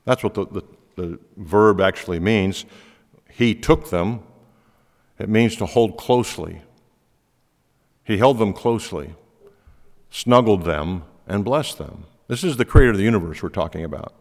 That's 0.04 0.22
what 0.22 0.34
the, 0.34 0.46
the, 0.46 0.62
the 0.94 1.18
verb 1.36 1.80
actually 1.80 2.20
means. 2.20 2.64
He 3.28 3.54
took 3.54 3.90
them, 3.90 4.22
it 5.18 5.28
means 5.28 5.56
to 5.56 5.66
hold 5.66 5.96
closely 5.96 6.62
he 8.06 8.18
held 8.18 8.38
them 8.38 8.52
closely, 8.52 9.14
snuggled 10.10 10.62
them, 10.62 11.02
and 11.26 11.44
blessed 11.44 11.78
them. 11.78 12.04
This 12.28 12.44
is 12.44 12.56
the 12.56 12.64
creator 12.64 12.92
of 12.92 12.96
the 12.96 13.02
universe 13.02 13.42
we're 13.42 13.48
talking 13.48 13.82
about. 13.82 14.14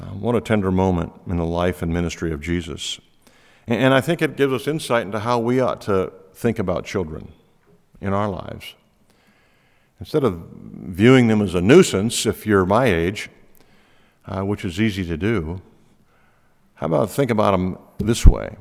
Um, 0.00 0.20
what 0.20 0.34
a 0.34 0.40
tender 0.40 0.70
moment 0.70 1.12
in 1.26 1.36
the 1.36 1.44
life 1.44 1.82
and 1.82 1.92
ministry 1.92 2.32
of 2.32 2.40
Jesus. 2.40 2.98
And, 3.66 3.78
and 3.78 3.94
I 3.94 4.00
think 4.00 4.22
it 4.22 4.36
gives 4.36 4.52
us 4.52 4.66
insight 4.66 5.02
into 5.02 5.18
how 5.18 5.38
we 5.38 5.60
ought 5.60 5.82
to 5.82 6.12
think 6.32 6.58
about 6.58 6.86
children 6.86 7.32
in 8.00 8.14
our 8.14 8.28
lives. 8.28 8.74
Instead 10.00 10.24
of 10.24 10.46
viewing 10.62 11.26
them 11.26 11.42
as 11.42 11.54
a 11.54 11.60
nuisance, 11.60 12.24
if 12.24 12.46
you're 12.46 12.64
my 12.64 12.86
age, 12.86 13.28
uh, 14.24 14.42
which 14.42 14.64
is 14.64 14.80
easy 14.80 15.04
to 15.04 15.16
do, 15.16 15.60
how 16.74 16.86
about 16.86 17.10
think 17.10 17.30
about 17.30 17.50
them 17.50 17.76
this 17.98 18.24
way? 18.24 18.56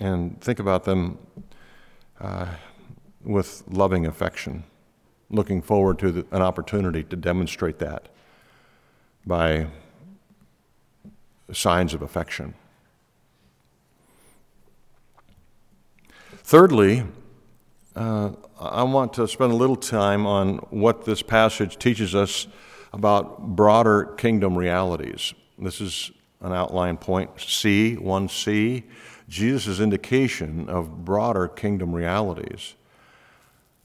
And 0.00 0.40
think 0.40 0.58
about 0.58 0.84
them 0.84 1.18
uh, 2.18 2.46
with 3.22 3.62
loving 3.68 4.06
affection, 4.06 4.64
looking 5.28 5.60
forward 5.60 5.98
to 5.98 6.10
the, 6.10 6.26
an 6.32 6.40
opportunity 6.40 7.04
to 7.04 7.16
demonstrate 7.16 7.78
that 7.80 8.08
by 9.26 9.66
signs 11.52 11.92
of 11.92 12.00
affection. 12.00 12.54
Thirdly, 16.32 17.04
uh, 17.94 18.30
I 18.58 18.82
want 18.84 19.12
to 19.14 19.28
spend 19.28 19.52
a 19.52 19.56
little 19.56 19.76
time 19.76 20.26
on 20.26 20.58
what 20.70 21.04
this 21.04 21.22
passage 21.22 21.78
teaches 21.78 22.14
us 22.14 22.46
about 22.92 23.54
broader 23.54 24.06
kingdom 24.16 24.56
realities. 24.56 25.34
This 25.58 25.80
is 25.80 26.10
an 26.40 26.52
outline 26.52 26.96
point 26.96 27.30
C, 27.38 27.96
1C, 28.00 28.84
Jesus' 29.30 29.78
indication 29.78 30.68
of 30.68 31.04
broader 31.04 31.46
kingdom 31.46 31.94
realities. 31.94 32.74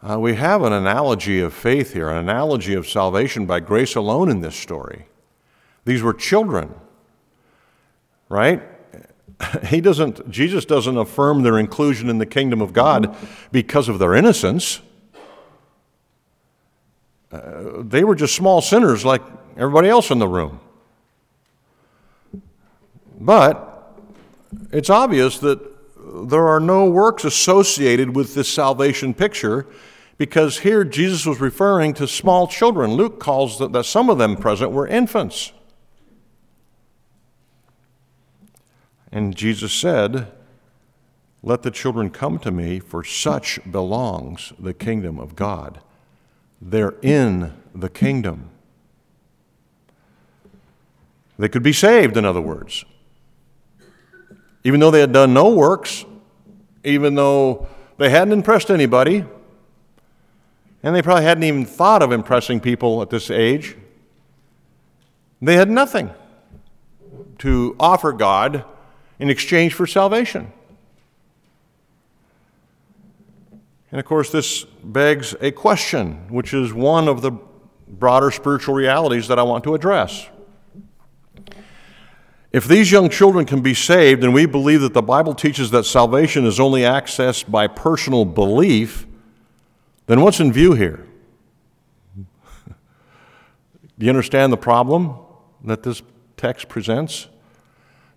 Uh, 0.01 0.19
we 0.19 0.33
have 0.35 0.63
an 0.63 0.73
analogy 0.73 1.39
of 1.39 1.53
faith 1.53 1.93
here, 1.93 2.09
an 2.09 2.17
analogy 2.17 2.73
of 2.73 2.87
salvation 2.87 3.45
by 3.45 3.59
grace 3.59 3.95
alone 3.95 4.27
in 4.27 4.41
this 4.41 4.55
story. 4.55 5.05
These 5.85 6.01
were 6.01 6.13
children, 6.13 6.73
right? 8.27 8.61
He 9.67 9.81
doesn't, 9.81 10.31
Jesus 10.31 10.63
doesn't 10.63 10.97
affirm 10.97 11.43
their 11.43 11.59
inclusion 11.59 12.09
in 12.09 12.19
the 12.19 12.25
kingdom 12.25 12.61
of 12.61 12.71
God 12.71 13.15
because 13.51 13.89
of 13.89 13.99
their 13.99 14.15
innocence. 14.15 14.79
Uh, 17.31 17.81
they 17.81 18.05
were 18.05 18.15
just 18.15 18.33
small 18.33 18.61
sinners 18.61 19.03
like 19.03 19.21
everybody 19.57 19.89
else 19.89 20.09
in 20.09 20.19
the 20.19 20.27
room. 20.27 20.61
But 23.19 23.74
it's 24.71 24.89
obvious 24.89 25.39
that 25.39 25.59
there 26.27 26.47
are 26.47 26.59
no 26.59 26.89
works 26.89 27.23
associated 27.23 28.15
with 28.15 28.35
this 28.35 28.51
salvation 28.51 29.13
picture 29.13 29.65
because 30.17 30.59
here 30.59 30.83
Jesus 30.83 31.25
was 31.25 31.41
referring 31.41 31.93
to 31.95 32.07
small 32.07 32.47
children. 32.47 32.91
Luke 32.91 33.19
calls 33.19 33.59
that, 33.59 33.73
that 33.73 33.85
some 33.85 34.09
of 34.09 34.17
them 34.17 34.37
present 34.37 34.71
were 34.71 34.87
infants. 34.87 35.51
And 39.11 39.35
Jesus 39.35 39.73
said, 39.73 40.31
Let 41.41 41.63
the 41.63 41.71
children 41.71 42.09
come 42.09 42.39
to 42.39 42.51
me, 42.51 42.79
for 42.79 43.03
such 43.03 43.59
belongs 43.69 44.53
the 44.59 44.73
kingdom 44.73 45.19
of 45.19 45.35
God. 45.35 45.79
They're 46.61 46.95
in 47.01 47.53
the 47.73 47.89
kingdom. 47.89 48.49
They 51.37 51.49
could 51.49 51.63
be 51.63 51.73
saved, 51.73 52.15
in 52.15 52.25
other 52.25 52.41
words. 52.41 52.85
Even 54.65 54.79
though 54.79 54.91
they 54.91 54.99
had 54.99 55.13
done 55.13 55.33
no 55.33 55.53
works, 55.53 56.05
even 56.83 57.13
though 57.13 57.67
they 57.97 58.09
hadn't 58.09 58.33
impressed 58.33 58.71
anybody, 58.71 59.23
and 60.81 60.95
they 60.95 61.03
probably 61.03 61.23
hadn't 61.23 61.43
even 61.43 61.65
thought 61.65 62.01
of 62.01 62.11
impressing 62.11 62.59
people 62.59 63.01
at 63.03 63.11
this 63.11 63.29
age. 63.29 63.77
They 65.39 65.55
had 65.55 65.69
nothing 65.69 66.09
to 67.39 67.75
offer 67.79 68.11
God 68.11 68.65
in 69.19 69.29
exchange 69.29 69.75
for 69.75 69.85
salvation. 69.85 70.51
And 73.91 73.99
of 73.99 74.05
course, 74.05 74.31
this 74.31 74.63
begs 74.83 75.35
a 75.41 75.51
question, 75.51 76.27
which 76.29 76.55
is 76.55 76.73
one 76.73 77.07
of 77.07 77.21
the 77.21 77.31
broader 77.87 78.31
spiritual 78.31 78.73
realities 78.73 79.27
that 79.27 79.37
I 79.37 79.43
want 79.43 79.63
to 79.65 79.75
address. 79.75 80.27
If 82.55 82.69
these 82.69 82.89
young 82.89 83.09
children 83.09 83.45
can 83.45 83.59
be 83.59 83.73
saved, 83.73 84.23
and 84.23 84.33
we 84.33 84.45
believe 84.45 84.79
that 84.79 84.93
the 84.93 85.01
Bible 85.01 85.35
teaches 85.35 85.71
that 85.71 85.83
salvation 85.83 86.45
is 86.45 86.57
only 86.57 86.83
accessed 86.83 87.51
by 87.51 87.67
personal 87.67 88.23
belief, 88.23 89.05
then 90.05 90.21
what's 90.21 90.39
in 90.39 90.53
view 90.53 90.71
here? 90.71 91.05
Do 92.15 94.05
you 94.05 94.07
understand 94.07 94.53
the 94.53 94.57
problem 94.57 95.17
that 95.65 95.83
this 95.83 96.01
text 96.37 96.69
presents? 96.69 97.27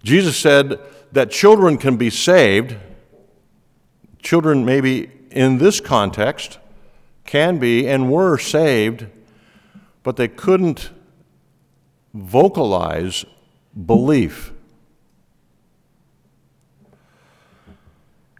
Jesus 0.05 0.37
said 0.37 0.79
that 1.11 1.33
children 1.33 1.77
can 1.77 1.96
be 1.96 2.09
saved. 2.09 2.77
Children, 4.22 4.64
maybe 4.64 5.11
in 5.33 5.59
this 5.59 5.81
context, 5.81 6.61
can 7.24 7.59
be 7.59 7.88
and 7.88 8.09
were 8.09 8.38
saved, 8.38 9.07
but 10.05 10.14
they 10.14 10.29
couldn't 10.29 10.90
vocalize 12.14 13.24
belief. 13.87 14.53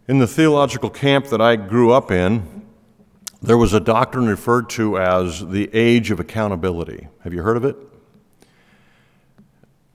In 0.07 0.17
the 0.17 0.27
theological 0.27 0.89
camp 0.89 1.27
that 1.27 1.39
I 1.39 1.55
grew 1.55 1.91
up 1.91 2.11
in, 2.11 2.65
there 3.41 3.57
was 3.57 3.73
a 3.73 3.79
doctrine 3.79 4.27
referred 4.27 4.69
to 4.71 4.97
as 4.97 5.47
the 5.47 5.69
age 5.73 6.11
of 6.11 6.19
accountability. 6.19 7.07
Have 7.23 7.33
you 7.33 7.41
heard 7.43 7.57
of 7.57 7.63
it? 7.63 7.77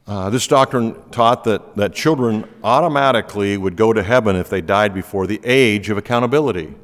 Uh, 0.07 0.31
this 0.31 0.47
doctrine 0.47 0.95
taught 1.11 1.45
that, 1.45 1.77
that 1.77 1.95
children 1.95 2.49
automatically 2.63 3.57
would 3.57 3.75
go 3.77 3.93
to 3.93 4.03
heaven 4.03 4.37
if 4.37 4.49
they 4.49 4.61
died 4.61 4.95
before 4.95 5.27
the 5.27 5.41
age 5.45 5.91
of 5.91 5.97
accountability, 5.97 6.75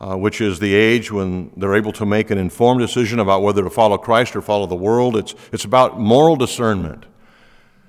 uh, 0.00 0.16
which 0.16 0.40
is 0.40 0.58
the 0.58 0.74
age 0.74 1.12
when 1.12 1.50
they're 1.56 1.74
able 1.76 1.92
to 1.92 2.04
make 2.04 2.30
an 2.30 2.38
informed 2.38 2.80
decision 2.80 3.20
about 3.20 3.42
whether 3.42 3.62
to 3.62 3.70
follow 3.70 3.98
Christ 3.98 4.34
or 4.34 4.42
follow 4.42 4.66
the 4.66 4.74
world. 4.74 5.16
It's, 5.16 5.34
it's 5.52 5.64
about 5.64 6.00
moral 6.00 6.36
discernment. 6.36 7.04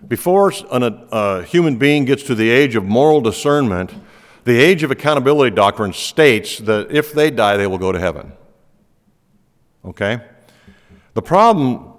Before 0.06 0.52
an, 0.72 1.08
a, 1.12 1.44
human 1.44 1.78
being 1.78 2.06
gets 2.06 2.24
to 2.24 2.36
the 2.36 2.50
age 2.50 2.76
of 2.76 2.84
moral 2.84 3.22
discernment, 3.22 3.94
the 4.44 4.60
age 4.60 4.84
of 4.84 4.92
accountability 4.92 5.56
doctrine 5.56 5.94
states 5.94 6.60
that 6.60 6.92
if 6.92 7.14
they 7.14 7.32
die, 7.32 7.58
they 7.58 7.68
will 7.68 7.78
go 7.78 7.92
to 7.92 8.00
heaven. 8.00 8.32
Okay? 9.84 10.22
The 11.14 11.22
problem, 11.22 11.94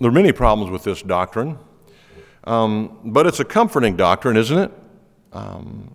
there 0.00 0.08
are 0.08 0.12
many 0.12 0.32
problems 0.32 0.70
with 0.70 0.82
this 0.82 1.00
doctrine, 1.00 1.58
um, 2.44 2.98
but 3.04 3.26
it's 3.26 3.40
a 3.40 3.44
comforting 3.44 3.96
doctrine, 3.96 4.36
isn't 4.36 4.58
it? 4.58 4.72
Um, 5.32 5.94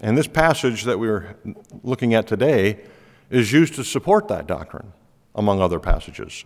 and 0.00 0.16
this 0.16 0.26
passage 0.26 0.84
that 0.84 0.98
we're 0.98 1.36
looking 1.82 2.14
at 2.14 2.26
today 2.26 2.80
is 3.28 3.52
used 3.52 3.74
to 3.74 3.84
support 3.84 4.28
that 4.28 4.46
doctrine, 4.46 4.92
among 5.34 5.60
other 5.60 5.78
passages. 5.78 6.44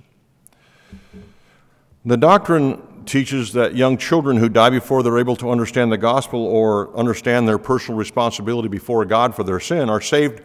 The 2.04 2.16
doctrine 2.16 2.82
teaches 3.06 3.52
that 3.52 3.76
young 3.76 3.96
children 3.96 4.36
who 4.36 4.48
die 4.48 4.70
before 4.70 5.02
they're 5.02 5.18
able 5.18 5.36
to 5.36 5.50
understand 5.50 5.92
the 5.92 5.98
gospel 5.98 6.44
or 6.44 6.96
understand 6.96 7.48
their 7.48 7.58
personal 7.58 7.98
responsibility 7.98 8.68
before 8.68 9.04
God 9.04 9.34
for 9.34 9.44
their 9.44 9.60
sin 9.60 9.88
are 9.88 10.00
saved 10.00 10.42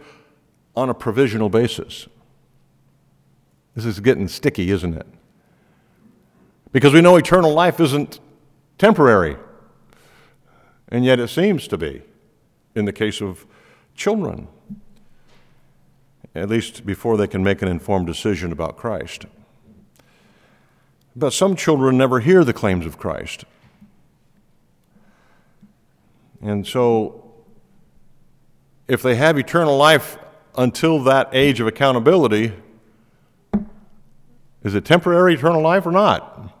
on 0.76 0.88
a 0.88 0.94
provisional 0.94 1.48
basis. 1.48 2.08
This 3.74 3.84
is 3.84 4.00
getting 4.00 4.28
sticky, 4.28 4.70
isn't 4.70 4.94
it? 4.94 5.06
Because 6.72 6.92
we 6.92 7.00
know 7.00 7.16
eternal 7.16 7.52
life 7.52 7.80
isn't 7.80 8.20
temporary, 8.78 9.36
and 10.88 11.04
yet 11.04 11.18
it 11.18 11.28
seems 11.28 11.66
to 11.68 11.76
be 11.76 12.02
in 12.74 12.84
the 12.84 12.92
case 12.92 13.20
of 13.20 13.46
children, 13.94 14.48
at 16.34 16.48
least 16.48 16.86
before 16.86 17.16
they 17.16 17.26
can 17.26 17.42
make 17.42 17.60
an 17.62 17.68
informed 17.68 18.06
decision 18.06 18.52
about 18.52 18.76
Christ. 18.76 19.26
But 21.16 21.32
some 21.32 21.56
children 21.56 21.98
never 21.98 22.20
hear 22.20 22.44
the 22.44 22.52
claims 22.52 22.86
of 22.86 22.98
Christ. 22.98 23.44
And 26.40 26.66
so, 26.66 27.32
if 28.88 29.02
they 29.02 29.16
have 29.16 29.38
eternal 29.38 29.76
life 29.76 30.16
until 30.56 31.02
that 31.04 31.28
age 31.32 31.60
of 31.60 31.66
accountability, 31.66 32.52
is 34.62 34.74
it 34.74 34.84
temporary 34.84 35.34
eternal 35.34 35.60
life 35.60 35.84
or 35.86 35.92
not? 35.92 36.54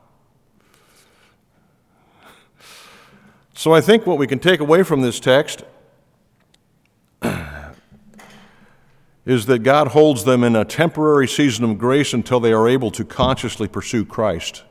So, 3.54 3.72
I 3.72 3.80
think 3.80 4.06
what 4.06 4.18
we 4.18 4.26
can 4.26 4.38
take 4.38 4.60
away 4.60 4.82
from 4.82 5.00
this 5.00 5.20
text 5.20 5.64
is 9.30 9.46
that 9.46 9.60
God 9.60 9.86
holds 9.88 10.24
them 10.24 10.42
in 10.42 10.56
a 10.56 10.64
temporary 10.64 11.28
season 11.28 11.64
of 11.64 11.78
grace 11.78 12.12
until 12.12 12.40
they 12.40 12.52
are 12.52 12.68
able 12.68 12.90
to 12.90 13.04
consciously 13.04 13.68
pursue 13.68 14.04
Christ 14.04 14.64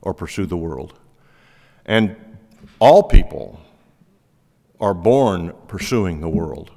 or 0.00 0.14
pursue 0.14 0.46
the 0.46 0.56
world. 0.56 0.94
And 1.84 2.16
all 2.78 3.02
people 3.02 3.60
are 4.80 4.94
born 4.94 5.52
pursuing 5.68 6.22
the 6.22 6.30
world. 6.30 6.70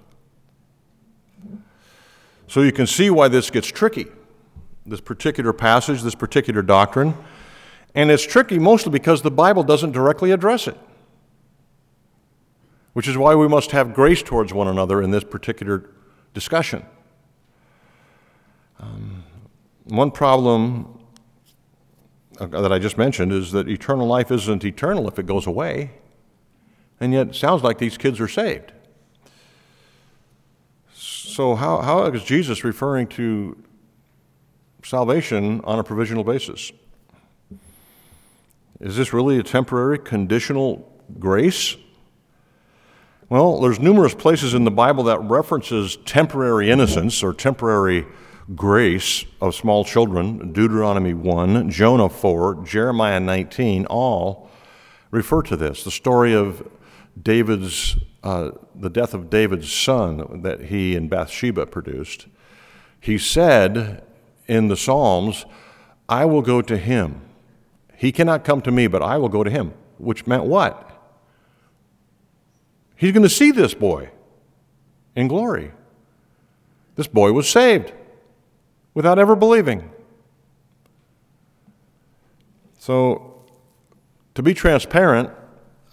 So 2.48 2.62
you 2.62 2.74
can 2.74 2.86
see 2.86 3.10
why 3.10 3.30
this 3.30 3.50
gets 3.50 3.68
tricky, 3.68 4.08
this 4.86 5.00
particular 5.00 5.54
passage, 5.54 6.02
this 6.02 6.16
particular 6.16 6.62
doctrine. 6.62 7.14
And 7.96 8.12
it's 8.12 8.26
tricky 8.26 8.60
mostly 8.60 8.92
because 8.92 9.22
the 9.22 9.32
Bible 9.32 9.64
doesn't 9.64 9.94
directly 9.94 10.32
address 10.32 10.68
it, 10.68 10.78
which 12.92 13.08
is 13.08 13.16
why 13.18 13.34
we 13.34 13.48
must 13.48 13.72
have 13.72 13.94
grace 13.94 14.22
towards 14.22 14.54
one 14.54 14.68
another 14.68 15.02
in 15.02 15.12
this 15.12 15.24
particular 15.24 15.90
discussion. 16.34 16.86
Um, 18.80 19.24
one 19.86 20.12
problem 20.12 21.00
uh, 22.40 22.48
that 22.48 22.72
I 22.72 22.80
just 22.80 22.98
mentioned 22.98 23.34
is 23.34 23.52
that 23.52 23.68
eternal 23.68 24.08
life 24.08 24.32
isn't 24.32 24.64
eternal 24.64 25.08
if 25.08 25.20
it 25.20 25.26
goes 25.26 25.46
away, 25.46 25.92
and 27.00 27.14
yet 27.14 27.30
it 27.30 27.36
sounds 27.36 27.64
like 27.64 27.78
these 27.78 27.98
kids 27.98 28.20
are 28.20 28.28
saved. 28.28 28.72
So, 30.94 31.56
how, 31.56 31.82
how 31.82 32.06
is 32.06 32.24
Jesus 32.24 32.64
referring 32.64 33.08
to 33.10 33.58
salvation 34.84 35.62
on 35.64 35.80
a 35.80 35.84
provisional 35.84 36.24
basis? 36.24 36.72
Is 38.80 38.96
this 38.96 39.12
really 39.12 39.38
a 39.40 39.44
temporary 39.44 40.00
conditional 40.00 40.90
grace? 41.20 41.76
Well, 43.28 43.60
there's 43.60 43.80
numerous 43.80 44.16
places 44.16 44.54
in 44.54 44.64
the 44.64 44.72
Bible 44.72 45.04
that 45.04 45.20
references 45.20 45.98
temporary 46.06 46.72
innocence 46.72 47.22
or 47.22 47.34
temporary 47.34 48.06
grace 48.56 49.26
of 49.42 49.56
small 49.56 49.84
children. 49.84 50.52
Deuteronomy 50.52 51.14
1, 51.14 51.70
Jonah 51.70 52.10
4, 52.10 52.64
Jeremiah 52.66 53.20
19, 53.20 53.86
all 53.86 54.50
refer 55.12 55.42
to 55.44 55.56
this. 55.56 55.84
The 55.84 55.92
story 55.92 56.34
of 56.34 56.68
David's, 57.22 57.98
uh, 58.24 58.52
the 58.76 58.90
death 58.90 59.14
of 59.14 59.30
David's 59.30 59.72
son 59.72 60.42
that 60.42 60.66
he 60.66 60.96
and 60.96 61.10
Bathsheba 61.10 61.66
produced. 61.66 62.28
He 63.00 63.18
said 63.18 64.04
in 64.48 64.68
the 64.68 64.78
Psalms, 64.78 65.46
I 66.08 66.26
will 66.26 66.42
go 66.42 66.62
to 66.62 66.78
him 66.78 67.22
he 68.00 68.14
cannot 68.14 68.46
come 68.46 68.62
to 68.62 68.72
me, 68.72 68.88
but 68.88 69.04
I 69.04 69.18
will 69.18 69.28
go 69.28 69.44
to 69.44 69.52
him. 69.52 69.74
Which 69.98 70.26
meant 70.26 70.46
what? 70.46 70.90
He's 72.96 73.12
going 73.12 73.24
to 73.24 73.30
see 73.30 73.52
this 73.52 73.74
boy 73.74 74.12
in 75.18 75.28
glory. 75.28 75.74
This 76.96 77.08
boy 77.08 77.34
was 77.34 77.50
saved 77.50 77.92
without 78.94 79.20
ever 79.20 79.36
believing. 79.36 79.92
So, 82.78 83.44
to 84.36 84.44
be 84.44 84.54
transparent, 84.54 85.30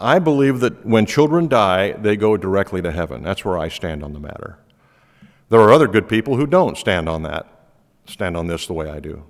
I 0.01 0.19
believe 0.19 0.61
that 0.61 0.85
when 0.85 1.07
children 1.07 1.49
die, 1.49 1.93
they 1.93 2.17
go 2.17 2.37
directly 2.37 2.83
to 2.83 2.93
heaven. 2.93 3.23
That's 3.23 3.45
where 3.45 3.59
I 3.59 3.69
stand 3.69 4.05
on 4.05 4.13
the 4.13 4.21
matter. 4.21 4.59
There 5.49 5.61
are 5.61 5.73
other 5.73 5.89
good 5.89 6.09
people 6.09 6.37
who 6.37 6.47
don't 6.47 6.77
stand 6.77 7.09
on 7.09 7.23
that, 7.23 7.47
stand 8.07 8.37
on 8.37 8.47
this 8.47 8.67
the 8.67 8.73
way 8.73 8.89
I 8.89 9.01
do. 9.01 9.25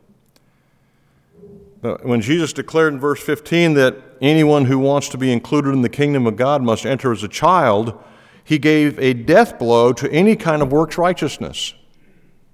When 2.03 2.21
Jesus 2.21 2.53
declared 2.53 2.95
in 2.95 3.01
verse 3.01 3.23
15 3.23 3.75
that 3.75 3.97
anyone 4.21 4.65
who 4.65 4.79
wants 4.79 5.09
to 5.11 5.19
be 5.19 5.33
included 5.33 5.71
in 5.71 5.83
the 5.83 5.89
kingdom 5.89 6.27
of 6.27 6.37
God 6.37 6.63
must 6.63 6.85
enter 6.85 7.13
as 7.13 7.23
a 7.23 7.29
child, 7.29 8.03
he 8.43 8.59
gave 8.59 8.99
a 8.99 9.13
death 9.13 9.59
blow 9.59 9.93
to 9.93 10.11
any 10.11 10.37
kind 10.37 10.63
of 10.63 10.73
works 10.73 10.99
righteousness, 10.99 11.75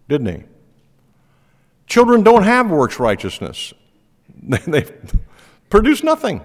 didn't 0.08 0.26
he? 0.26 0.44
Children 1.92 2.22
don't 2.22 2.44
have 2.44 2.70
works 2.70 2.98
righteousness. 2.98 3.74
They 4.66 4.86
produce 5.68 6.02
nothing. 6.02 6.40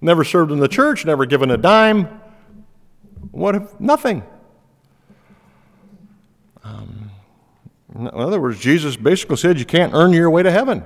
Never 0.00 0.24
served 0.24 0.50
in 0.52 0.58
the 0.58 0.68
church, 0.68 1.04
never 1.04 1.26
given 1.26 1.50
a 1.50 1.58
dime. 1.58 2.08
What 3.30 3.56
if 3.56 3.78
nothing? 3.78 4.22
Um, 6.62 7.10
in 7.94 8.08
other 8.08 8.40
words, 8.40 8.58
Jesus 8.58 8.96
basically 8.96 9.36
said 9.36 9.58
you 9.58 9.66
can't 9.66 9.92
earn 9.92 10.14
your 10.14 10.30
way 10.30 10.42
to 10.42 10.50
heaven. 10.50 10.82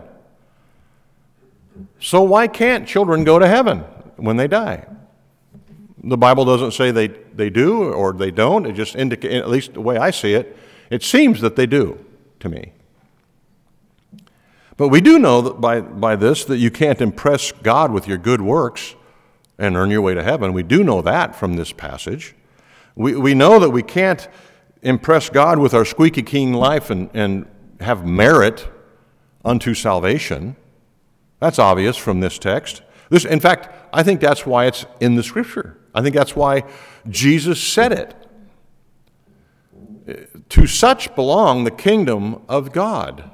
So 2.00 2.22
why 2.22 2.48
can't 2.48 2.84
children 2.84 3.22
go 3.22 3.38
to 3.38 3.46
heaven 3.46 3.84
when 4.16 4.36
they 4.38 4.48
die? 4.48 4.88
The 6.02 6.18
Bible 6.18 6.44
doesn't 6.44 6.72
say 6.72 6.90
they, 6.90 7.06
they 7.06 7.48
do 7.48 7.92
or 7.92 8.12
they 8.12 8.32
don't. 8.32 8.66
It 8.66 8.72
just 8.72 8.96
indicates, 8.96 9.36
at 9.36 9.48
least 9.48 9.74
the 9.74 9.80
way 9.80 9.98
I 9.98 10.10
see 10.10 10.34
it, 10.34 10.56
it 10.90 11.04
seems 11.04 11.40
that 11.42 11.54
they 11.54 11.66
do 11.66 12.04
to 12.40 12.48
me. 12.48 12.72
But 14.78 14.88
we 14.88 15.00
do 15.00 15.18
know 15.18 15.42
that 15.42 15.60
by, 15.60 15.80
by 15.80 16.16
this 16.16 16.44
that 16.44 16.58
you 16.58 16.70
can't 16.70 17.00
impress 17.02 17.50
God 17.50 17.92
with 17.92 18.06
your 18.06 18.16
good 18.16 18.40
works 18.40 18.94
and 19.58 19.76
earn 19.76 19.90
your 19.90 20.00
way 20.00 20.14
to 20.14 20.22
heaven. 20.22 20.52
We 20.52 20.62
do 20.62 20.84
know 20.84 21.02
that 21.02 21.34
from 21.34 21.56
this 21.56 21.72
passage. 21.72 22.36
We, 22.94 23.16
we 23.16 23.34
know 23.34 23.58
that 23.58 23.70
we 23.70 23.82
can't 23.82 24.28
impress 24.82 25.30
God 25.30 25.58
with 25.58 25.74
our 25.74 25.84
squeaky 25.84 26.22
clean 26.22 26.52
life 26.52 26.90
and, 26.90 27.10
and 27.12 27.46
have 27.80 28.06
merit 28.06 28.68
unto 29.44 29.74
salvation. 29.74 30.54
That's 31.40 31.58
obvious 31.58 31.96
from 31.96 32.20
this 32.20 32.38
text. 32.38 32.82
This, 33.10 33.24
in 33.24 33.40
fact, 33.40 33.68
I 33.92 34.04
think 34.04 34.20
that's 34.20 34.46
why 34.46 34.66
it's 34.66 34.86
in 35.00 35.16
the 35.16 35.24
scripture. 35.24 35.76
I 35.92 36.02
think 36.02 36.14
that's 36.14 36.36
why 36.36 36.62
Jesus 37.08 37.60
said 37.60 37.92
it. 37.92 38.14
To 40.50 40.68
such 40.68 41.16
belong 41.16 41.64
the 41.64 41.72
kingdom 41.72 42.42
of 42.48 42.70
God. 42.70 43.32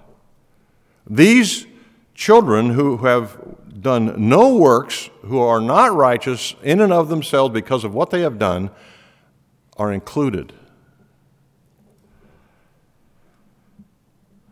These 1.06 1.66
children 2.14 2.70
who 2.70 2.98
have 2.98 3.36
done 3.80 4.28
no 4.28 4.56
works, 4.56 5.10
who 5.22 5.38
are 5.38 5.60
not 5.60 5.94
righteous 5.94 6.54
in 6.62 6.80
and 6.80 6.92
of 6.92 7.08
themselves 7.08 7.52
because 7.52 7.84
of 7.84 7.92
what 7.94 8.10
they 8.10 8.20
have 8.20 8.38
done, 8.38 8.70
are 9.76 9.92
included. 9.92 10.52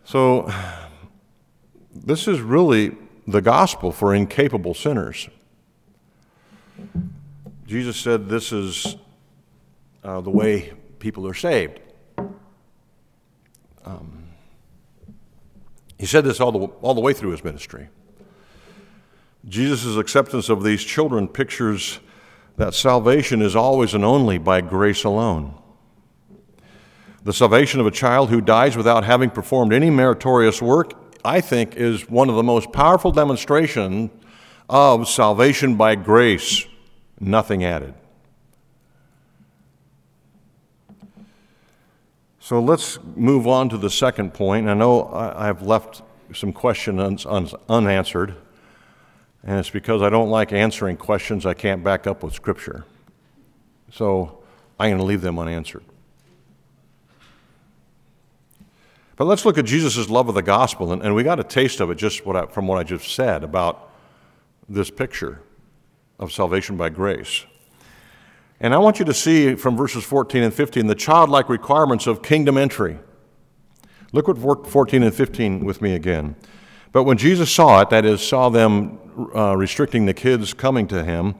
So, 0.04 0.52
this 1.94 2.28
is 2.28 2.40
really 2.40 2.96
the 3.26 3.40
gospel 3.40 3.92
for 3.92 4.14
incapable 4.14 4.74
sinners. 4.74 5.28
Jesus 7.66 7.96
said 7.96 8.28
this 8.28 8.52
is 8.52 8.96
uh, 10.04 10.20
the 10.20 10.30
way 10.30 10.72
people 10.98 11.26
are 11.26 11.34
saved. 11.34 11.80
Um, 13.84 14.21
he 16.02 16.06
said 16.06 16.24
this 16.24 16.40
all 16.40 16.50
the, 16.50 16.58
all 16.82 16.94
the 16.94 17.00
way 17.00 17.12
through 17.12 17.30
his 17.30 17.44
ministry. 17.44 17.88
Jesus' 19.48 19.96
acceptance 19.96 20.48
of 20.48 20.64
these 20.64 20.82
children 20.82 21.28
pictures 21.28 22.00
that 22.56 22.74
salvation 22.74 23.40
is 23.40 23.54
always 23.54 23.94
and 23.94 24.04
only 24.04 24.36
by 24.36 24.60
grace 24.60 25.04
alone. 25.04 25.54
The 27.24 27.32
salvation 27.32 27.80
of 27.80 27.86
a 27.86 27.90
child 27.90 28.30
who 28.30 28.40
dies 28.40 28.76
without 28.76 29.04
having 29.04 29.30
performed 29.30 29.72
any 29.72 29.90
meritorious 29.90 30.60
work 30.60 30.92
I 31.24 31.40
think, 31.40 31.76
is 31.76 32.08
one 32.08 32.28
of 32.28 32.34
the 32.34 32.42
most 32.42 32.72
powerful 32.72 33.12
demonstrations 33.12 34.10
of 34.68 35.08
salvation 35.08 35.76
by 35.76 35.94
grace, 35.94 36.66
nothing 37.20 37.64
added. 37.64 37.94
So 42.42 42.60
let's 42.60 42.98
move 43.14 43.46
on 43.46 43.68
to 43.68 43.78
the 43.78 43.88
second 43.88 44.34
point. 44.34 44.68
I 44.68 44.74
know 44.74 45.06
I've 45.12 45.62
left 45.62 46.02
some 46.34 46.52
questions 46.52 47.24
unanswered, 47.24 48.34
and 49.44 49.60
it's 49.60 49.70
because 49.70 50.02
I 50.02 50.10
don't 50.10 50.28
like 50.28 50.52
answering 50.52 50.96
questions 50.96 51.46
I 51.46 51.54
can't 51.54 51.84
back 51.84 52.08
up 52.08 52.24
with 52.24 52.34
Scripture. 52.34 52.84
So 53.92 54.42
I'm 54.80 54.90
going 54.90 54.98
to 54.98 55.04
leave 55.04 55.20
them 55.20 55.38
unanswered. 55.38 55.84
But 59.14 59.26
let's 59.26 59.44
look 59.44 59.56
at 59.56 59.64
Jesus' 59.64 60.10
love 60.10 60.28
of 60.28 60.34
the 60.34 60.42
gospel, 60.42 60.92
and, 60.92 61.14
we 61.14 61.22
got 61.22 61.38
a 61.38 61.44
taste 61.44 61.78
of 61.78 61.92
it 61.92 61.94
just 61.94 62.26
what 62.26 62.34
I, 62.34 62.46
from 62.46 62.66
what 62.66 62.76
I 62.76 62.82
just 62.82 63.14
said 63.14 63.44
about 63.44 63.88
this 64.68 64.90
picture 64.90 65.42
of 66.18 66.32
salvation 66.32 66.76
by 66.76 66.88
grace. 66.88 67.44
And 68.62 68.72
I 68.72 68.78
want 68.78 69.00
you 69.00 69.04
to 69.06 69.12
see 69.12 69.56
from 69.56 69.76
verses 69.76 70.04
14 70.04 70.44
and 70.44 70.54
15 70.54 70.86
the 70.86 70.94
childlike 70.94 71.48
requirements 71.48 72.06
of 72.06 72.22
kingdom 72.22 72.56
entry. 72.56 73.00
Look 74.12 74.28
at 74.28 74.38
14 74.38 75.02
and 75.02 75.12
15 75.12 75.64
with 75.64 75.82
me 75.82 75.96
again. 75.96 76.36
But 76.92 77.02
when 77.02 77.18
Jesus 77.18 77.50
saw 77.50 77.80
it, 77.80 77.90
that 77.90 78.04
is, 78.04 78.24
saw 78.24 78.50
them 78.50 79.00
uh, 79.34 79.56
restricting 79.56 80.06
the 80.06 80.14
kids 80.14 80.54
coming 80.54 80.86
to 80.88 81.02
him, 81.02 81.34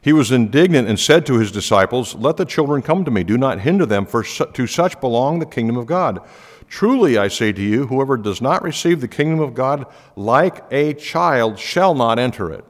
he 0.00 0.12
was 0.12 0.30
indignant 0.30 0.86
and 0.86 1.00
said 1.00 1.26
to 1.26 1.38
his 1.38 1.50
disciples, 1.50 2.14
Let 2.14 2.36
the 2.36 2.44
children 2.44 2.80
come 2.80 3.04
to 3.04 3.10
me, 3.10 3.24
do 3.24 3.36
not 3.36 3.60
hinder 3.60 3.84
them, 3.84 4.06
for 4.06 4.22
to 4.22 4.66
such 4.68 5.00
belong 5.00 5.40
the 5.40 5.46
kingdom 5.46 5.76
of 5.76 5.86
God. 5.86 6.20
Truly, 6.68 7.18
I 7.18 7.26
say 7.26 7.50
to 7.50 7.60
you, 7.60 7.88
whoever 7.88 8.16
does 8.16 8.40
not 8.40 8.62
receive 8.62 9.00
the 9.00 9.08
kingdom 9.08 9.40
of 9.40 9.54
God 9.54 9.86
like 10.14 10.64
a 10.70 10.94
child 10.94 11.58
shall 11.58 11.94
not 11.94 12.20
enter 12.20 12.52
it. 12.52 12.64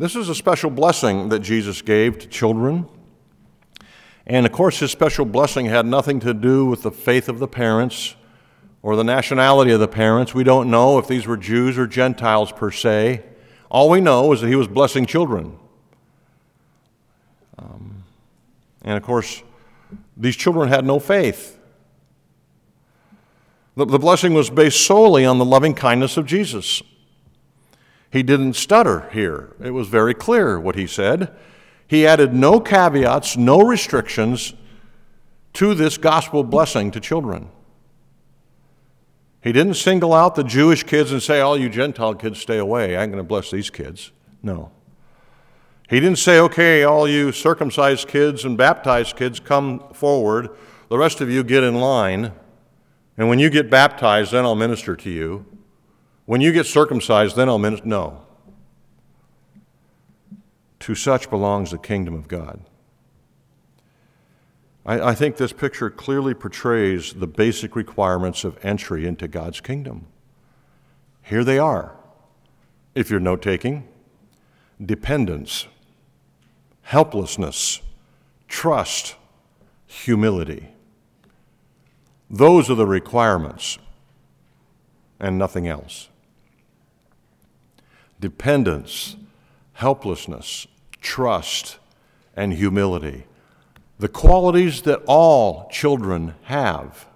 This 0.00 0.16
is 0.16 0.30
a 0.30 0.34
special 0.34 0.70
blessing 0.70 1.28
that 1.28 1.40
Jesus 1.40 1.82
gave 1.82 2.18
to 2.20 2.26
children. 2.26 2.86
And 4.26 4.46
of 4.46 4.52
course, 4.52 4.78
his 4.78 4.90
special 4.90 5.26
blessing 5.26 5.66
had 5.66 5.84
nothing 5.84 6.20
to 6.20 6.32
do 6.32 6.64
with 6.64 6.84
the 6.84 6.90
faith 6.90 7.28
of 7.28 7.38
the 7.38 7.46
parents 7.46 8.16
or 8.80 8.96
the 8.96 9.04
nationality 9.04 9.72
of 9.72 9.80
the 9.80 9.86
parents. 9.86 10.32
We 10.32 10.42
don't 10.42 10.70
know 10.70 10.96
if 10.96 11.06
these 11.06 11.26
were 11.26 11.36
Jews 11.36 11.76
or 11.76 11.86
Gentiles 11.86 12.50
per 12.50 12.70
se. 12.70 13.22
All 13.70 13.90
we 13.90 14.00
know 14.00 14.32
is 14.32 14.40
that 14.40 14.48
he 14.48 14.56
was 14.56 14.68
blessing 14.68 15.04
children. 15.04 15.58
Um, 17.58 18.02
and 18.80 18.96
of 18.96 19.02
course, 19.02 19.42
these 20.16 20.34
children 20.34 20.70
had 20.70 20.86
no 20.86 20.98
faith. 20.98 21.58
The, 23.76 23.84
the 23.84 23.98
blessing 23.98 24.32
was 24.32 24.48
based 24.48 24.80
solely 24.80 25.26
on 25.26 25.36
the 25.36 25.44
loving 25.44 25.74
kindness 25.74 26.16
of 26.16 26.24
Jesus. 26.24 26.82
He 28.10 28.22
didn't 28.22 28.54
stutter 28.54 29.08
here. 29.12 29.54
It 29.62 29.70
was 29.70 29.88
very 29.88 30.14
clear 30.14 30.58
what 30.58 30.74
he 30.74 30.86
said. 30.86 31.32
He 31.86 32.06
added 32.06 32.34
no 32.34 32.60
caveats, 32.60 33.36
no 33.36 33.60
restrictions 33.60 34.54
to 35.54 35.74
this 35.74 35.98
gospel 35.98 36.44
blessing 36.44 36.90
to 36.92 37.00
children. 37.00 37.50
He 39.42 39.52
didn't 39.52 39.74
single 39.74 40.12
out 40.12 40.34
the 40.34 40.44
Jewish 40.44 40.82
kids 40.82 41.12
and 41.12 41.22
say, 41.22 41.40
All 41.40 41.56
you 41.56 41.68
Gentile 41.68 42.14
kids, 42.14 42.40
stay 42.40 42.58
away. 42.58 42.96
I'm 42.96 43.10
going 43.10 43.22
to 43.22 43.26
bless 43.26 43.50
these 43.50 43.70
kids. 43.70 44.12
No. 44.42 44.70
He 45.88 45.98
didn't 45.98 46.18
say, 46.18 46.38
Okay, 46.38 46.84
all 46.84 47.08
you 47.08 47.32
circumcised 47.32 48.06
kids 48.06 48.44
and 48.44 48.56
baptized 48.56 49.16
kids, 49.16 49.40
come 49.40 49.92
forward. 49.92 50.50
The 50.90 50.98
rest 50.98 51.20
of 51.20 51.30
you 51.30 51.42
get 51.42 51.64
in 51.64 51.76
line. 51.76 52.32
And 53.16 53.28
when 53.28 53.38
you 53.38 53.50
get 53.50 53.70
baptized, 53.70 54.32
then 54.32 54.44
I'll 54.44 54.54
minister 54.54 54.94
to 54.96 55.10
you. 55.10 55.46
When 56.26 56.40
you 56.40 56.52
get 56.52 56.66
circumcised, 56.66 57.36
then 57.36 57.48
I'll 57.48 57.58
minister. 57.58 57.86
No. 57.86 58.22
To 60.80 60.94
such 60.94 61.28
belongs 61.28 61.70
the 61.70 61.78
kingdom 61.78 62.14
of 62.14 62.28
God. 62.28 62.60
I, 64.86 65.10
I 65.10 65.14
think 65.14 65.36
this 65.36 65.52
picture 65.52 65.90
clearly 65.90 66.34
portrays 66.34 67.12
the 67.12 67.26
basic 67.26 67.76
requirements 67.76 68.44
of 68.44 68.58
entry 68.64 69.06
into 69.06 69.28
God's 69.28 69.60
kingdom. 69.60 70.06
Here 71.22 71.44
they 71.44 71.58
are. 71.58 71.96
If 72.94 73.10
you're 73.10 73.20
note 73.20 73.42
taking, 73.42 73.86
dependence, 74.84 75.66
helplessness, 76.82 77.80
trust, 78.48 79.14
humility. 79.86 80.68
Those 82.28 82.70
are 82.70 82.74
the 82.74 82.86
requirements 82.86 83.78
and 85.18 85.38
nothing 85.38 85.66
else. 85.66 86.09
Dependence, 88.20 89.16
helplessness, 89.72 90.68
trust, 91.00 91.78
and 92.36 92.52
humility 92.52 93.24
the 94.00 94.08
qualities 94.08 94.82
that 94.82 95.02
all 95.06 95.68
children 95.70 96.34
have. 96.44 97.06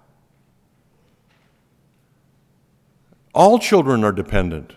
All 3.34 3.58
children 3.58 4.04
are 4.04 4.12
dependent. 4.12 4.74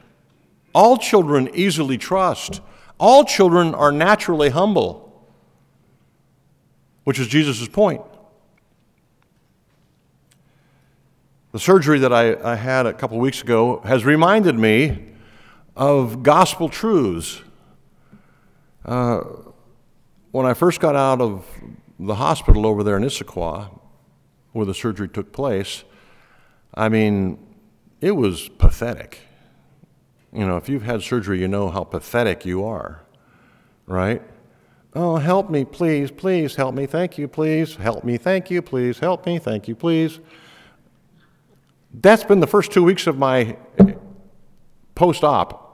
All 0.74 0.98
children 0.98 1.50
easily 1.54 1.98
trust. 1.98 2.62
All 2.98 3.26
children 3.26 3.76
are 3.76 3.92
naturally 3.92 4.50
humble, 4.50 5.28
which 7.04 7.20
is 7.20 7.28
Jesus' 7.28 7.68
point. 7.68 8.02
The 11.52 11.60
surgery 11.60 12.00
that 12.00 12.14
I, 12.14 12.36
I 12.42 12.56
had 12.56 12.86
a 12.86 12.94
couple 12.94 13.20
weeks 13.20 13.42
ago 13.42 13.82
has 13.84 14.06
reminded 14.06 14.58
me 14.58 15.10
of 15.78 16.24
gospel 16.24 16.70
truths. 16.70 17.42
Uh, 18.84 19.22
when 20.32 20.46
I 20.46 20.54
first 20.54 20.80
got 20.80 20.96
out 20.96 21.22
of 21.22 21.46
the 22.00 22.16
hospital 22.16 22.66
over 22.66 22.84
there 22.84 22.98
in 22.98 23.04
Issaquah, 23.04 23.80
where 24.54 24.66
the 24.66 24.74
surgery 24.74 25.08
took 25.08 25.32
place, 25.32 25.84
I 26.74 26.90
mean, 26.90 27.38
it 28.02 28.12
was 28.12 28.50
pathetic. 28.50 29.20
You 30.34 30.48
know, 30.48 30.58
if 30.58 30.68
you've 30.68 30.84
had 30.84 31.04
surgery, 31.04 31.40
you 31.40 31.48
know 31.48 31.70
how 31.70 31.84
pathetic 31.84 32.44
you 32.46 32.66
are, 32.66 33.04
right? 33.86 34.22
Oh, 34.96 35.18
help 35.18 35.50
me, 35.52 35.64
please, 35.64 36.10
please, 36.10 36.56
help 36.56 36.74
me, 36.74 36.88
thank 36.88 37.20
you, 37.20 37.28
please, 37.28 37.76
help 37.76 38.04
me, 38.04 38.18
thank 38.18 38.50
you, 38.50 38.64
please, 38.64 38.98
help 38.98 39.28
me, 39.28 39.38
thank 39.38 39.68
you, 39.68 39.76
please. 39.76 40.20
That's 41.94 42.24
been 42.24 42.40
the 42.40 42.48
first 42.48 42.72
two 42.72 42.84
weeks 42.84 43.06
of 43.06 43.18
my 43.18 43.58
post 44.96 45.24
op 45.24 45.67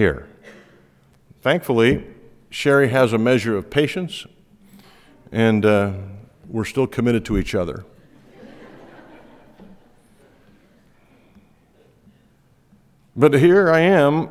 here. 0.00 0.26
Thankfully, 1.42 2.06
Sherry 2.48 2.88
has 2.88 3.12
a 3.12 3.18
measure 3.18 3.54
of 3.54 3.68
patience 3.68 4.24
and 5.30 5.66
uh, 5.66 5.92
we're 6.48 6.64
still 6.64 6.86
committed 6.86 7.22
to 7.26 7.36
each 7.36 7.54
other. 7.54 7.84
but 13.14 13.34
here 13.34 13.70
I 13.70 13.80
am, 13.80 14.30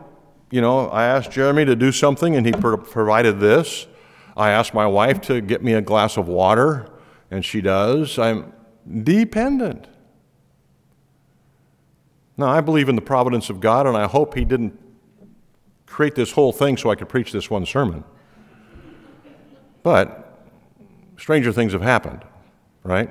you 0.49 0.59
know, 0.59 0.89
I 0.89 1.03
asked 1.05 1.29
Jeremy 1.29 1.65
to 1.65 1.75
do 1.75 1.91
something 1.91 2.35
and 2.35 2.47
he 2.47 2.51
pro- 2.51 2.77
provided 2.77 3.39
this. 3.39 3.85
I 4.35 4.49
asked 4.49 4.73
my 4.73 4.87
wife 4.87 5.21
to 5.21 5.39
get 5.39 5.63
me 5.63 5.73
a 5.73 5.81
glass 5.81 6.17
of 6.17 6.27
water 6.27 6.89
and 7.29 7.45
she 7.45 7.61
does. 7.61 8.17
I'm 8.17 8.53
dependent. 9.03 9.85
Now, 12.37 12.47
I 12.47 12.59
believe 12.61 12.89
in 12.89 12.95
the 12.95 13.03
providence 13.03 13.51
of 13.51 13.59
God 13.59 13.85
and 13.85 13.95
I 13.95 14.07
hope 14.07 14.33
He 14.33 14.45
didn't 14.45 14.88
create 15.89 16.15
this 16.15 16.31
whole 16.31 16.51
thing 16.51 16.77
so 16.77 16.89
I 16.89 16.95
could 16.95 17.09
preach 17.09 17.31
this 17.31 17.49
one 17.49 17.65
sermon. 17.65 18.03
But 19.83 20.39
stranger 21.17 21.51
things 21.51 21.73
have 21.73 21.81
happened, 21.81 22.23
right? 22.83 23.09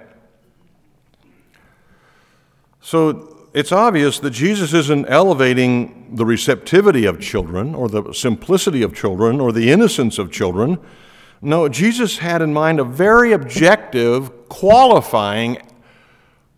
So 2.80 3.48
it's 3.52 3.72
obvious 3.72 4.18
that 4.20 4.30
Jesus 4.30 4.72
isn't 4.72 5.06
elevating 5.06 6.14
the 6.14 6.24
receptivity 6.24 7.04
of 7.04 7.20
children 7.20 7.74
or 7.74 7.88
the 7.88 8.12
simplicity 8.14 8.82
of 8.82 8.94
children 8.94 9.40
or 9.40 9.52
the 9.52 9.70
innocence 9.70 10.18
of 10.18 10.30
children. 10.30 10.78
No, 11.42 11.68
Jesus 11.68 12.18
had 12.18 12.40
in 12.40 12.52
mind 12.52 12.80
a 12.80 12.84
very 12.84 13.32
objective, 13.32 14.48
qualifying 14.48 15.58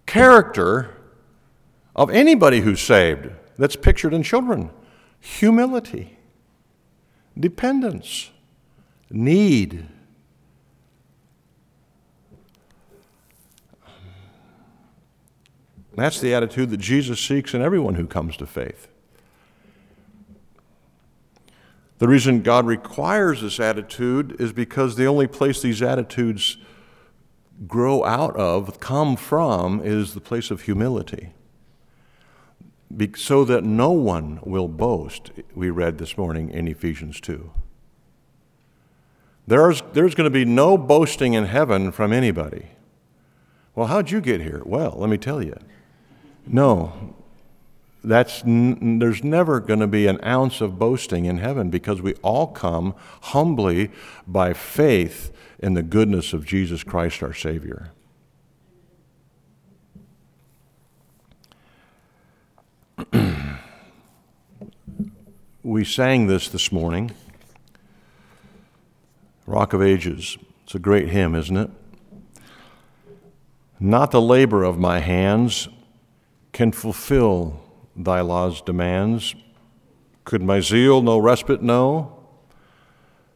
character 0.07 0.95
of 1.97 2.11
anybody 2.11 2.61
who's 2.61 2.81
saved 2.81 3.31
that's 3.59 3.77
pictured 3.77 4.15
in 4.15 4.23
children 4.23 4.71
humility, 5.21 6.19
dependence, 7.39 8.31
need 9.11 9.87
That's 16.01 16.19
the 16.19 16.33
attitude 16.33 16.71
that 16.71 16.79
Jesus 16.79 17.21
seeks 17.21 17.53
in 17.53 17.61
everyone 17.61 17.97
who 17.97 18.07
comes 18.07 18.35
to 18.39 18.47
faith. 18.47 18.89
The 21.99 22.09
reason 22.09 22.41
God 22.41 22.65
requires 22.65 23.43
this 23.43 23.61
attitude 23.61 24.41
is 24.41 24.55
because 24.55 24.97
the 24.97 25.05
only 25.05 25.27
place 25.27 25.61
these 25.61 25.83
attitudes 25.83 26.57
grow 27.67 28.03
out 28.07 28.35
of, 28.37 28.81
come 28.81 29.17
from, 29.17 29.83
is 29.85 30.15
the 30.15 30.21
place 30.23 30.51
of 30.51 30.63
humility. 30.63 31.35
So 33.17 33.45
that 33.45 33.65
no 33.65 33.93
one 33.93 34.41
will 34.43 34.69
boast, 34.69 35.31
we 35.55 35.71
read 35.71 35.99
this 35.99 36.19
morning 36.19 36.51
in 36.51 36.67
Ephesians 36.67 37.21
2. 37.21 37.51
There's, 39.47 39.83
there's 39.93 40.15
going 40.15 40.27
to 40.27 40.31
be 40.31 40.45
no 40.45 40.77
boasting 40.77 41.35
in 41.35 41.47
heaven 41.47 41.93
from 41.93 42.13
anybody. 42.13 42.67
Well, 43.75 43.87
how'd 43.87 44.11
you 44.11 44.21
get 44.21 44.41
here? 44.41 44.63
Well, 44.65 44.95
let 44.97 45.09
me 45.09 45.19
tell 45.19 45.43
you. 45.43 45.57
No, 46.47 47.15
that's 48.03 48.43
n- 48.43 48.99
there's 48.99 49.23
never 49.23 49.61
going 49.61 49.81
to 49.81 49.87
be 49.87 50.07
an 50.07 50.19
ounce 50.25 50.61
of 50.61 50.79
boasting 50.79 51.27
in 51.27 51.39
heaven 51.39 51.71
because 51.71 52.03
we 52.03 52.15
all 52.23 52.49
come 52.49 52.95
humbly 53.23 53.91
by 54.27 54.53
faith 54.53 55.33
in 55.59 55.75
the 55.75 55.83
goodness 55.83 56.33
of 56.33 56.45
Jesus 56.45 56.83
Christ 56.83 57.23
our 57.23 57.35
Savior. 57.35 57.93
we 65.63 65.85
sang 65.85 66.27
this 66.27 66.49
this 66.49 66.73
morning 66.73 67.13
Rock 69.47 69.73
of 69.73 69.83
Ages. 69.83 70.37
It's 70.65 70.75
a 70.75 70.79
great 70.79 71.09
hymn, 71.09 71.35
isn't 71.35 71.57
it? 71.57 71.71
Not 73.79 74.11
the 74.11 74.21
labor 74.21 74.63
of 74.63 74.79
my 74.79 75.01
hands 75.01 75.69
can 76.53 76.73
fulfill 76.73 77.61
thy 77.97 78.21
law's 78.21 78.61
demands. 78.61 79.35
Could 80.25 80.43
my 80.43 80.61
zeal 80.61 81.03
no 81.03 81.19
respite 81.19 81.63
know? 81.63 82.17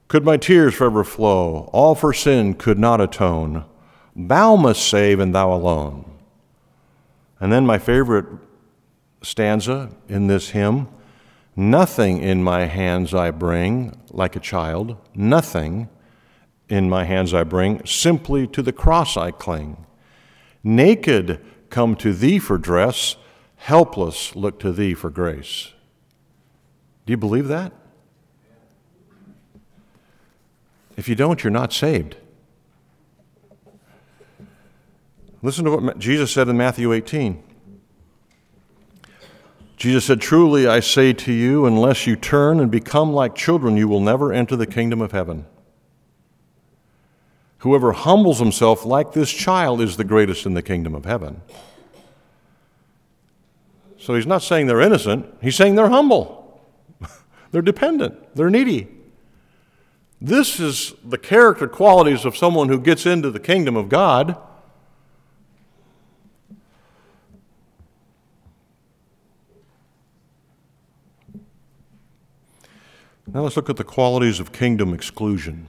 Could 0.09 0.25
my 0.25 0.37
tears 0.37 0.75
forever 0.75 1.03
flow? 1.03 1.71
All 1.73 1.95
for 1.95 2.13
sin 2.13 2.55
could 2.55 2.79
not 2.79 3.01
atone. 3.01 3.65
Thou 4.15 4.55
must 4.57 4.87
save, 4.87 5.19
and 5.19 5.35
thou 5.35 5.53
alone. 5.53 6.09
And 7.41 7.51
then 7.53 7.67
my 7.67 7.79
favorite 7.79 8.27
stanza 9.25 9.91
in 10.09 10.27
this 10.27 10.51
hymn 10.51 10.89
Nothing 11.57 12.21
in 12.21 12.43
my 12.43 12.65
hands 12.65 13.15
I 13.15 13.31
bring, 13.31 13.97
like 14.11 14.35
a 14.35 14.41
child, 14.41 14.97
nothing 15.15 15.89
in 16.69 16.89
my 16.89 17.05
hands 17.05 17.33
I 17.33 17.45
bring, 17.45 17.85
simply 17.87 18.47
to 18.49 18.61
the 18.63 18.73
cross 18.73 19.17
I 19.17 19.31
cling. 19.31 19.87
Naked 20.65 21.41
come 21.71 21.95
to 21.97 22.13
thee 22.13 22.41
for 22.41 22.59
dress, 22.59 23.17
helpless 23.57 24.35
look 24.35 24.59
to 24.61 24.73
thee 24.73 24.95
for 24.95 25.11
grace. 25.11 25.73
Do 27.07 27.13
you 27.13 27.17
believe 27.17 27.49
that? 27.49 27.73
If 30.97 31.09
you 31.09 31.15
don't, 31.15 31.45
you're 31.45 31.51
not 31.51 31.73
saved. 31.73 32.17
Listen 35.43 35.65
to 35.67 35.77
what 35.77 35.99
Jesus 35.99 36.33
said 36.33 36.49
in 36.49 36.57
Matthew 36.57 36.93
18. 36.93 37.54
Jesus 39.85 40.07
said, 40.07 40.23
Truly 40.23 40.67
I 40.67 40.81
say 40.81 41.13
to 41.13 41.31
you, 41.31 41.67
unless 41.67 42.07
you 42.07 42.17
turn 42.17 42.59
and 42.59 42.71
become 42.71 43.13
like 43.13 43.35
children, 43.35 43.77
you 43.77 43.87
will 43.87 44.01
never 44.01 44.33
enter 44.33 44.57
the 44.57 44.67
kingdom 44.67 45.03
of 45.03 45.13
heaven. 45.13 45.45
Whoever 47.59 47.93
humbles 47.93 48.39
himself 48.39 48.87
like 48.87 49.13
this 49.13 49.31
child 49.31 49.83
is 49.83 49.99
the 49.99 50.03
greatest 50.05 50.47
in 50.47 50.55
the 50.55 50.63
kingdom 50.63 50.95
of 50.95 51.05
heaven. 51.05 51.43
So 53.99 54.15
he's 54.15 54.27
not 54.27 54.43
saying 54.43 54.69
they're 54.69 54.81
innocent, 54.81 55.27
he's 55.43 55.55
saying 55.55 55.75
they're 55.75 55.91
humble. 55.91 56.63
they're 57.51 57.61
dependent, 57.61 58.35
they're 58.35 58.49
needy. 58.49 58.89
This 60.19 60.59
is 60.61 60.95
the 61.05 61.19
character 61.19 61.69
qualities 61.69 62.25
of 62.25 62.39
someone 62.39 62.71
who 62.71 62.81
gets 62.81 63.05
into 63.05 63.31
the 63.31 63.39
kingdom 63.39 63.77
of 63.77 63.91
God. 63.91 64.35
Now 73.33 73.41
let's 73.43 73.57
look 73.57 73.71
at 73.71 73.77
the 73.77 73.85
qualities 73.85 74.39
of 74.39 74.53
kingdom 74.53 74.93
exclusion. 74.93 75.69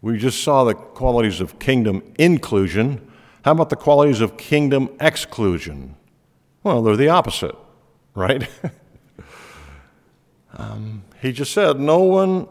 We 0.00 0.18
just 0.18 0.42
saw 0.42 0.64
the 0.64 0.74
qualities 0.74 1.40
of 1.40 1.60
kingdom 1.60 2.02
inclusion. 2.18 3.08
How 3.44 3.52
about 3.52 3.70
the 3.70 3.76
qualities 3.76 4.20
of 4.20 4.36
kingdom 4.36 4.90
exclusion? 5.00 5.94
Well, 6.64 6.82
they're 6.82 6.96
the 6.96 7.08
opposite, 7.08 7.54
right? 8.14 8.48
um, 10.54 11.04
he 11.20 11.32
just 11.32 11.52
said, 11.52 11.78
No 11.78 12.00
one 12.00 12.48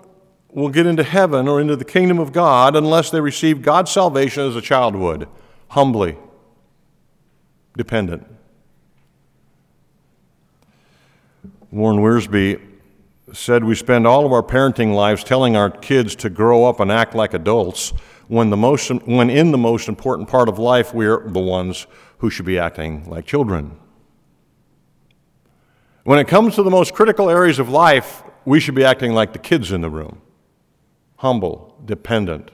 will 0.53 0.69
get 0.69 0.85
into 0.85 1.03
heaven 1.03 1.47
or 1.47 1.59
into 1.59 1.75
the 1.75 1.85
kingdom 1.85 2.19
of 2.19 2.31
God 2.31 2.75
unless 2.75 3.09
they 3.09 3.19
receive 3.19 3.61
God's 3.61 3.91
salvation 3.91 4.43
as 4.43 4.55
a 4.55 4.61
child 4.61 4.95
would, 4.95 5.27
humbly, 5.69 6.17
dependent. 7.75 8.25
Warren 11.69 11.99
Wiersbe 11.99 12.70
said 13.33 13.63
we 13.63 13.75
spend 13.75 14.05
all 14.05 14.25
of 14.25 14.33
our 14.33 14.43
parenting 14.43 14.93
lives 14.93 15.23
telling 15.23 15.55
our 15.55 15.69
kids 15.69 16.15
to 16.15 16.29
grow 16.29 16.65
up 16.65 16.79
and 16.79 16.91
act 16.91 17.15
like 17.15 17.33
adults 17.33 17.91
when, 18.27 18.49
the 18.49 18.57
most, 18.57 18.89
when 19.05 19.29
in 19.29 19.51
the 19.51 19.57
most 19.57 19.87
important 19.87 20.29
part 20.29 20.49
of 20.49 20.59
life 20.59 20.93
we're 20.93 21.27
the 21.29 21.39
ones 21.39 21.87
who 22.19 22.29
should 22.29 22.45
be 22.45 22.57
acting 22.57 23.09
like 23.09 23.25
children. 23.25 23.77
When 26.03 26.19
it 26.19 26.27
comes 26.27 26.55
to 26.55 26.63
the 26.63 26.69
most 26.69 26.93
critical 26.93 27.29
areas 27.29 27.59
of 27.59 27.69
life, 27.69 28.23
we 28.45 28.59
should 28.59 28.75
be 28.75 28.83
acting 28.83 29.13
like 29.13 29.33
the 29.33 29.39
kids 29.39 29.71
in 29.71 29.81
the 29.81 29.89
room 29.89 30.21
humble, 31.17 31.75
dependent, 31.85 32.49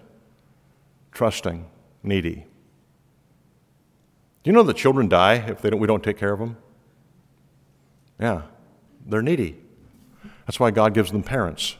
trusting, 1.13 1.65
needy. 2.03 2.45
Do 4.43 4.49
you 4.49 4.51
know 4.51 4.63
that 4.63 4.75
children 4.75 5.07
die 5.07 5.35
if 5.35 5.61
they 5.61 5.69
don't, 5.69 5.79
we 5.79 5.87
don't 5.87 6.03
take 6.03 6.17
care 6.17 6.33
of 6.33 6.39
them? 6.39 6.57
Yeah, 8.19 8.41
they're 9.05 9.21
needy. 9.21 9.57
That's 10.47 10.59
why 10.61 10.71
God 10.71 10.93
gives 10.93 11.11
them 11.11 11.23
parents. 11.23 11.75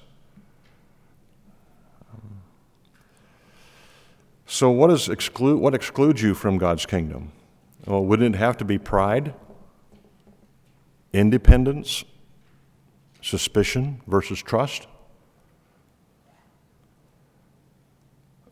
So, 4.45 4.69
what, 4.69 4.91
is 4.91 5.09
exclude, 5.09 5.59
what 5.59 5.73
excludes 5.73 6.21
you 6.21 6.33
from 6.33 6.57
God's 6.57 6.85
kingdom? 6.85 7.31
Well, 7.85 8.03
wouldn't 8.03 8.35
it 8.35 8.37
have 8.37 8.57
to 8.57 8.65
be 8.65 8.77
pride, 8.77 9.33
independence, 11.11 12.03
suspicion 13.21 14.01
versus 14.07 14.41
trust? 14.41 14.87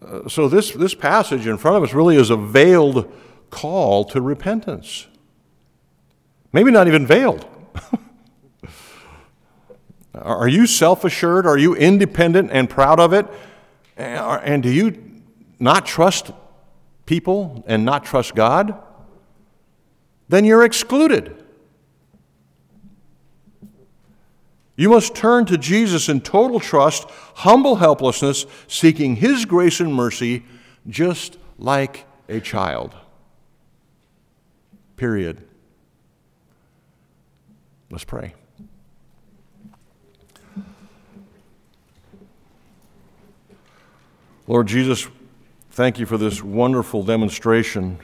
Uh, 0.05 0.27
so, 0.27 0.49
this, 0.49 0.71
this 0.71 0.93
passage 0.93 1.47
in 1.47 1.57
front 1.57 1.77
of 1.77 1.83
us 1.83 1.93
really 1.93 2.17
is 2.17 2.29
a 2.29 2.37
veiled 2.37 3.11
call 3.49 4.03
to 4.05 4.21
repentance. 4.21 5.07
Maybe 6.51 6.71
not 6.71 6.87
even 6.87 7.05
veiled. 7.05 7.45
Are 10.21 10.47
you 10.47 10.67
self 10.67 11.03
assured? 11.03 11.45
Are 11.45 11.57
you 11.57 11.75
independent 11.75 12.51
and 12.51 12.69
proud 12.69 12.99
of 12.99 13.13
it? 13.13 13.25
And 13.97 14.63
do 14.63 14.71
you 14.71 15.21
not 15.59 15.85
trust 15.85 16.31
people 17.05 17.63
and 17.67 17.85
not 17.85 18.05
trust 18.05 18.35
God? 18.35 18.81
Then 20.27 20.45
you're 20.45 20.63
excluded. 20.63 21.43
You 24.75 24.89
must 24.89 25.15
turn 25.15 25.45
to 25.45 25.57
Jesus 25.57 26.09
in 26.09 26.19
total 26.21 26.59
trust, 26.59 27.07
humble 27.35 27.77
helplessness, 27.77 28.45
seeking 28.67 29.15
His 29.15 29.45
grace 29.45 29.79
and 29.79 29.93
mercy, 29.93 30.43
just 30.87 31.37
like 31.57 32.05
a 32.27 32.41
child. 32.41 32.93
Period. 34.97 35.47
Let's 37.89 38.03
pray. 38.03 38.33
Lord 44.47 44.67
Jesus, 44.67 45.07
thank 45.71 45.97
you 45.97 46.05
for 46.05 46.19
this 46.19 46.43
wonderful 46.43 47.01
demonstration 47.01 47.97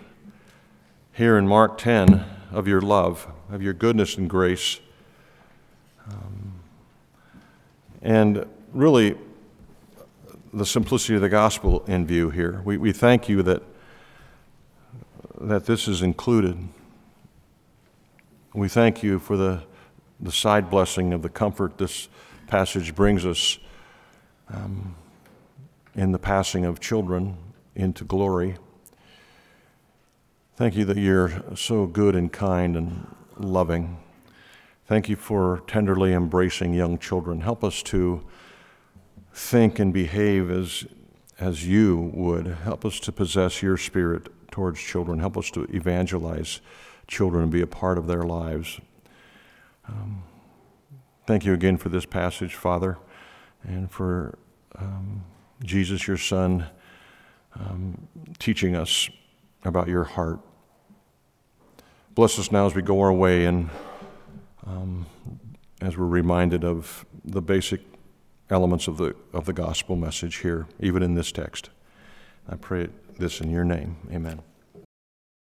here 1.13 1.37
in 1.37 1.47
Mark 1.47 1.77
10 1.77 2.25
of 2.51 2.67
your 2.67 2.81
love, 2.81 3.27
of 3.51 3.61
your 3.61 3.73
goodness 3.73 4.17
and 4.17 4.27
grace. 4.27 4.79
Um, 6.09 6.53
and 8.01 8.47
really, 8.73 9.19
the 10.51 10.65
simplicity 10.65 11.13
of 11.13 11.21
the 11.21 11.29
gospel 11.29 11.85
in 11.85 12.07
view 12.07 12.31
here. 12.31 12.63
We, 12.65 12.75
we 12.75 12.91
thank 12.91 13.29
you 13.29 13.43
that, 13.43 13.61
that 15.39 15.67
this 15.67 15.87
is 15.87 16.01
included. 16.01 16.57
We 18.55 18.67
thank 18.67 19.03
you 19.03 19.19
for 19.19 19.37
the, 19.37 19.61
the 20.19 20.31
side 20.31 20.71
blessing 20.71 21.13
of 21.13 21.21
the 21.21 21.29
comfort 21.29 21.77
this 21.77 22.09
passage 22.47 22.95
brings 22.95 23.27
us. 23.27 23.59
Um, 24.51 24.95
in 25.95 26.11
the 26.11 26.19
passing 26.19 26.65
of 26.65 26.79
children 26.79 27.37
into 27.75 28.03
glory. 28.03 28.55
Thank 30.55 30.75
you 30.75 30.85
that 30.85 30.97
you're 30.97 31.43
so 31.55 31.85
good 31.85 32.15
and 32.15 32.31
kind 32.31 32.75
and 32.75 33.15
loving. 33.37 33.97
Thank 34.85 35.09
you 35.09 35.15
for 35.15 35.63
tenderly 35.67 36.13
embracing 36.13 36.73
young 36.73 36.97
children. 36.99 37.41
Help 37.41 37.63
us 37.63 37.81
to 37.83 38.23
think 39.33 39.79
and 39.79 39.93
behave 39.93 40.51
as, 40.51 40.85
as 41.39 41.65
you 41.65 42.11
would. 42.13 42.47
Help 42.47 42.85
us 42.85 42.99
to 43.01 43.11
possess 43.11 43.61
your 43.61 43.77
spirit 43.77 44.27
towards 44.51 44.79
children. 44.79 45.19
Help 45.19 45.37
us 45.37 45.49
to 45.51 45.63
evangelize 45.75 46.59
children 47.07 47.43
and 47.43 47.51
be 47.51 47.61
a 47.61 47.67
part 47.67 47.97
of 47.97 48.07
their 48.07 48.23
lives. 48.23 48.79
Um, 49.87 50.23
thank 51.25 51.45
you 51.45 51.53
again 51.53 51.77
for 51.77 51.89
this 51.89 52.05
passage, 52.05 52.55
Father, 52.55 52.97
and 53.63 53.89
for. 53.89 54.37
Um, 54.75 55.23
Jesus, 55.64 56.07
your 56.07 56.18
Son, 56.18 56.66
um, 57.59 58.07
teaching 58.39 58.76
us 58.76 59.09
about 59.64 59.88
your 59.88 60.03
heart. 60.03 60.39
Bless 62.16 62.39
us 62.39 62.51
now 62.51 62.66
as 62.66 62.76
we 62.76 62.82
go 62.82 62.99
our 63.01 63.14
way 63.14 63.45
and 63.45 63.70
um, 64.66 65.05
as 65.82 65.97
we're 65.97 66.05
reminded 66.05 66.64
of 66.64 67.05
the 67.24 67.41
basic 67.41 67.82
elements 68.49 68.88
of 68.88 68.97
the, 68.97 69.16
of 69.34 69.45
the 69.45 69.53
gospel 69.53 69.95
message 69.95 70.38
here, 70.38 70.68
even 70.80 71.01
in 71.03 71.16
this 71.16 71.32
text. 71.32 71.70
I 72.49 72.55
pray 72.55 72.89
this 73.18 73.39
in 73.39 73.49
your 73.49 73.64
name. 73.64 73.97
Amen. 74.12 74.41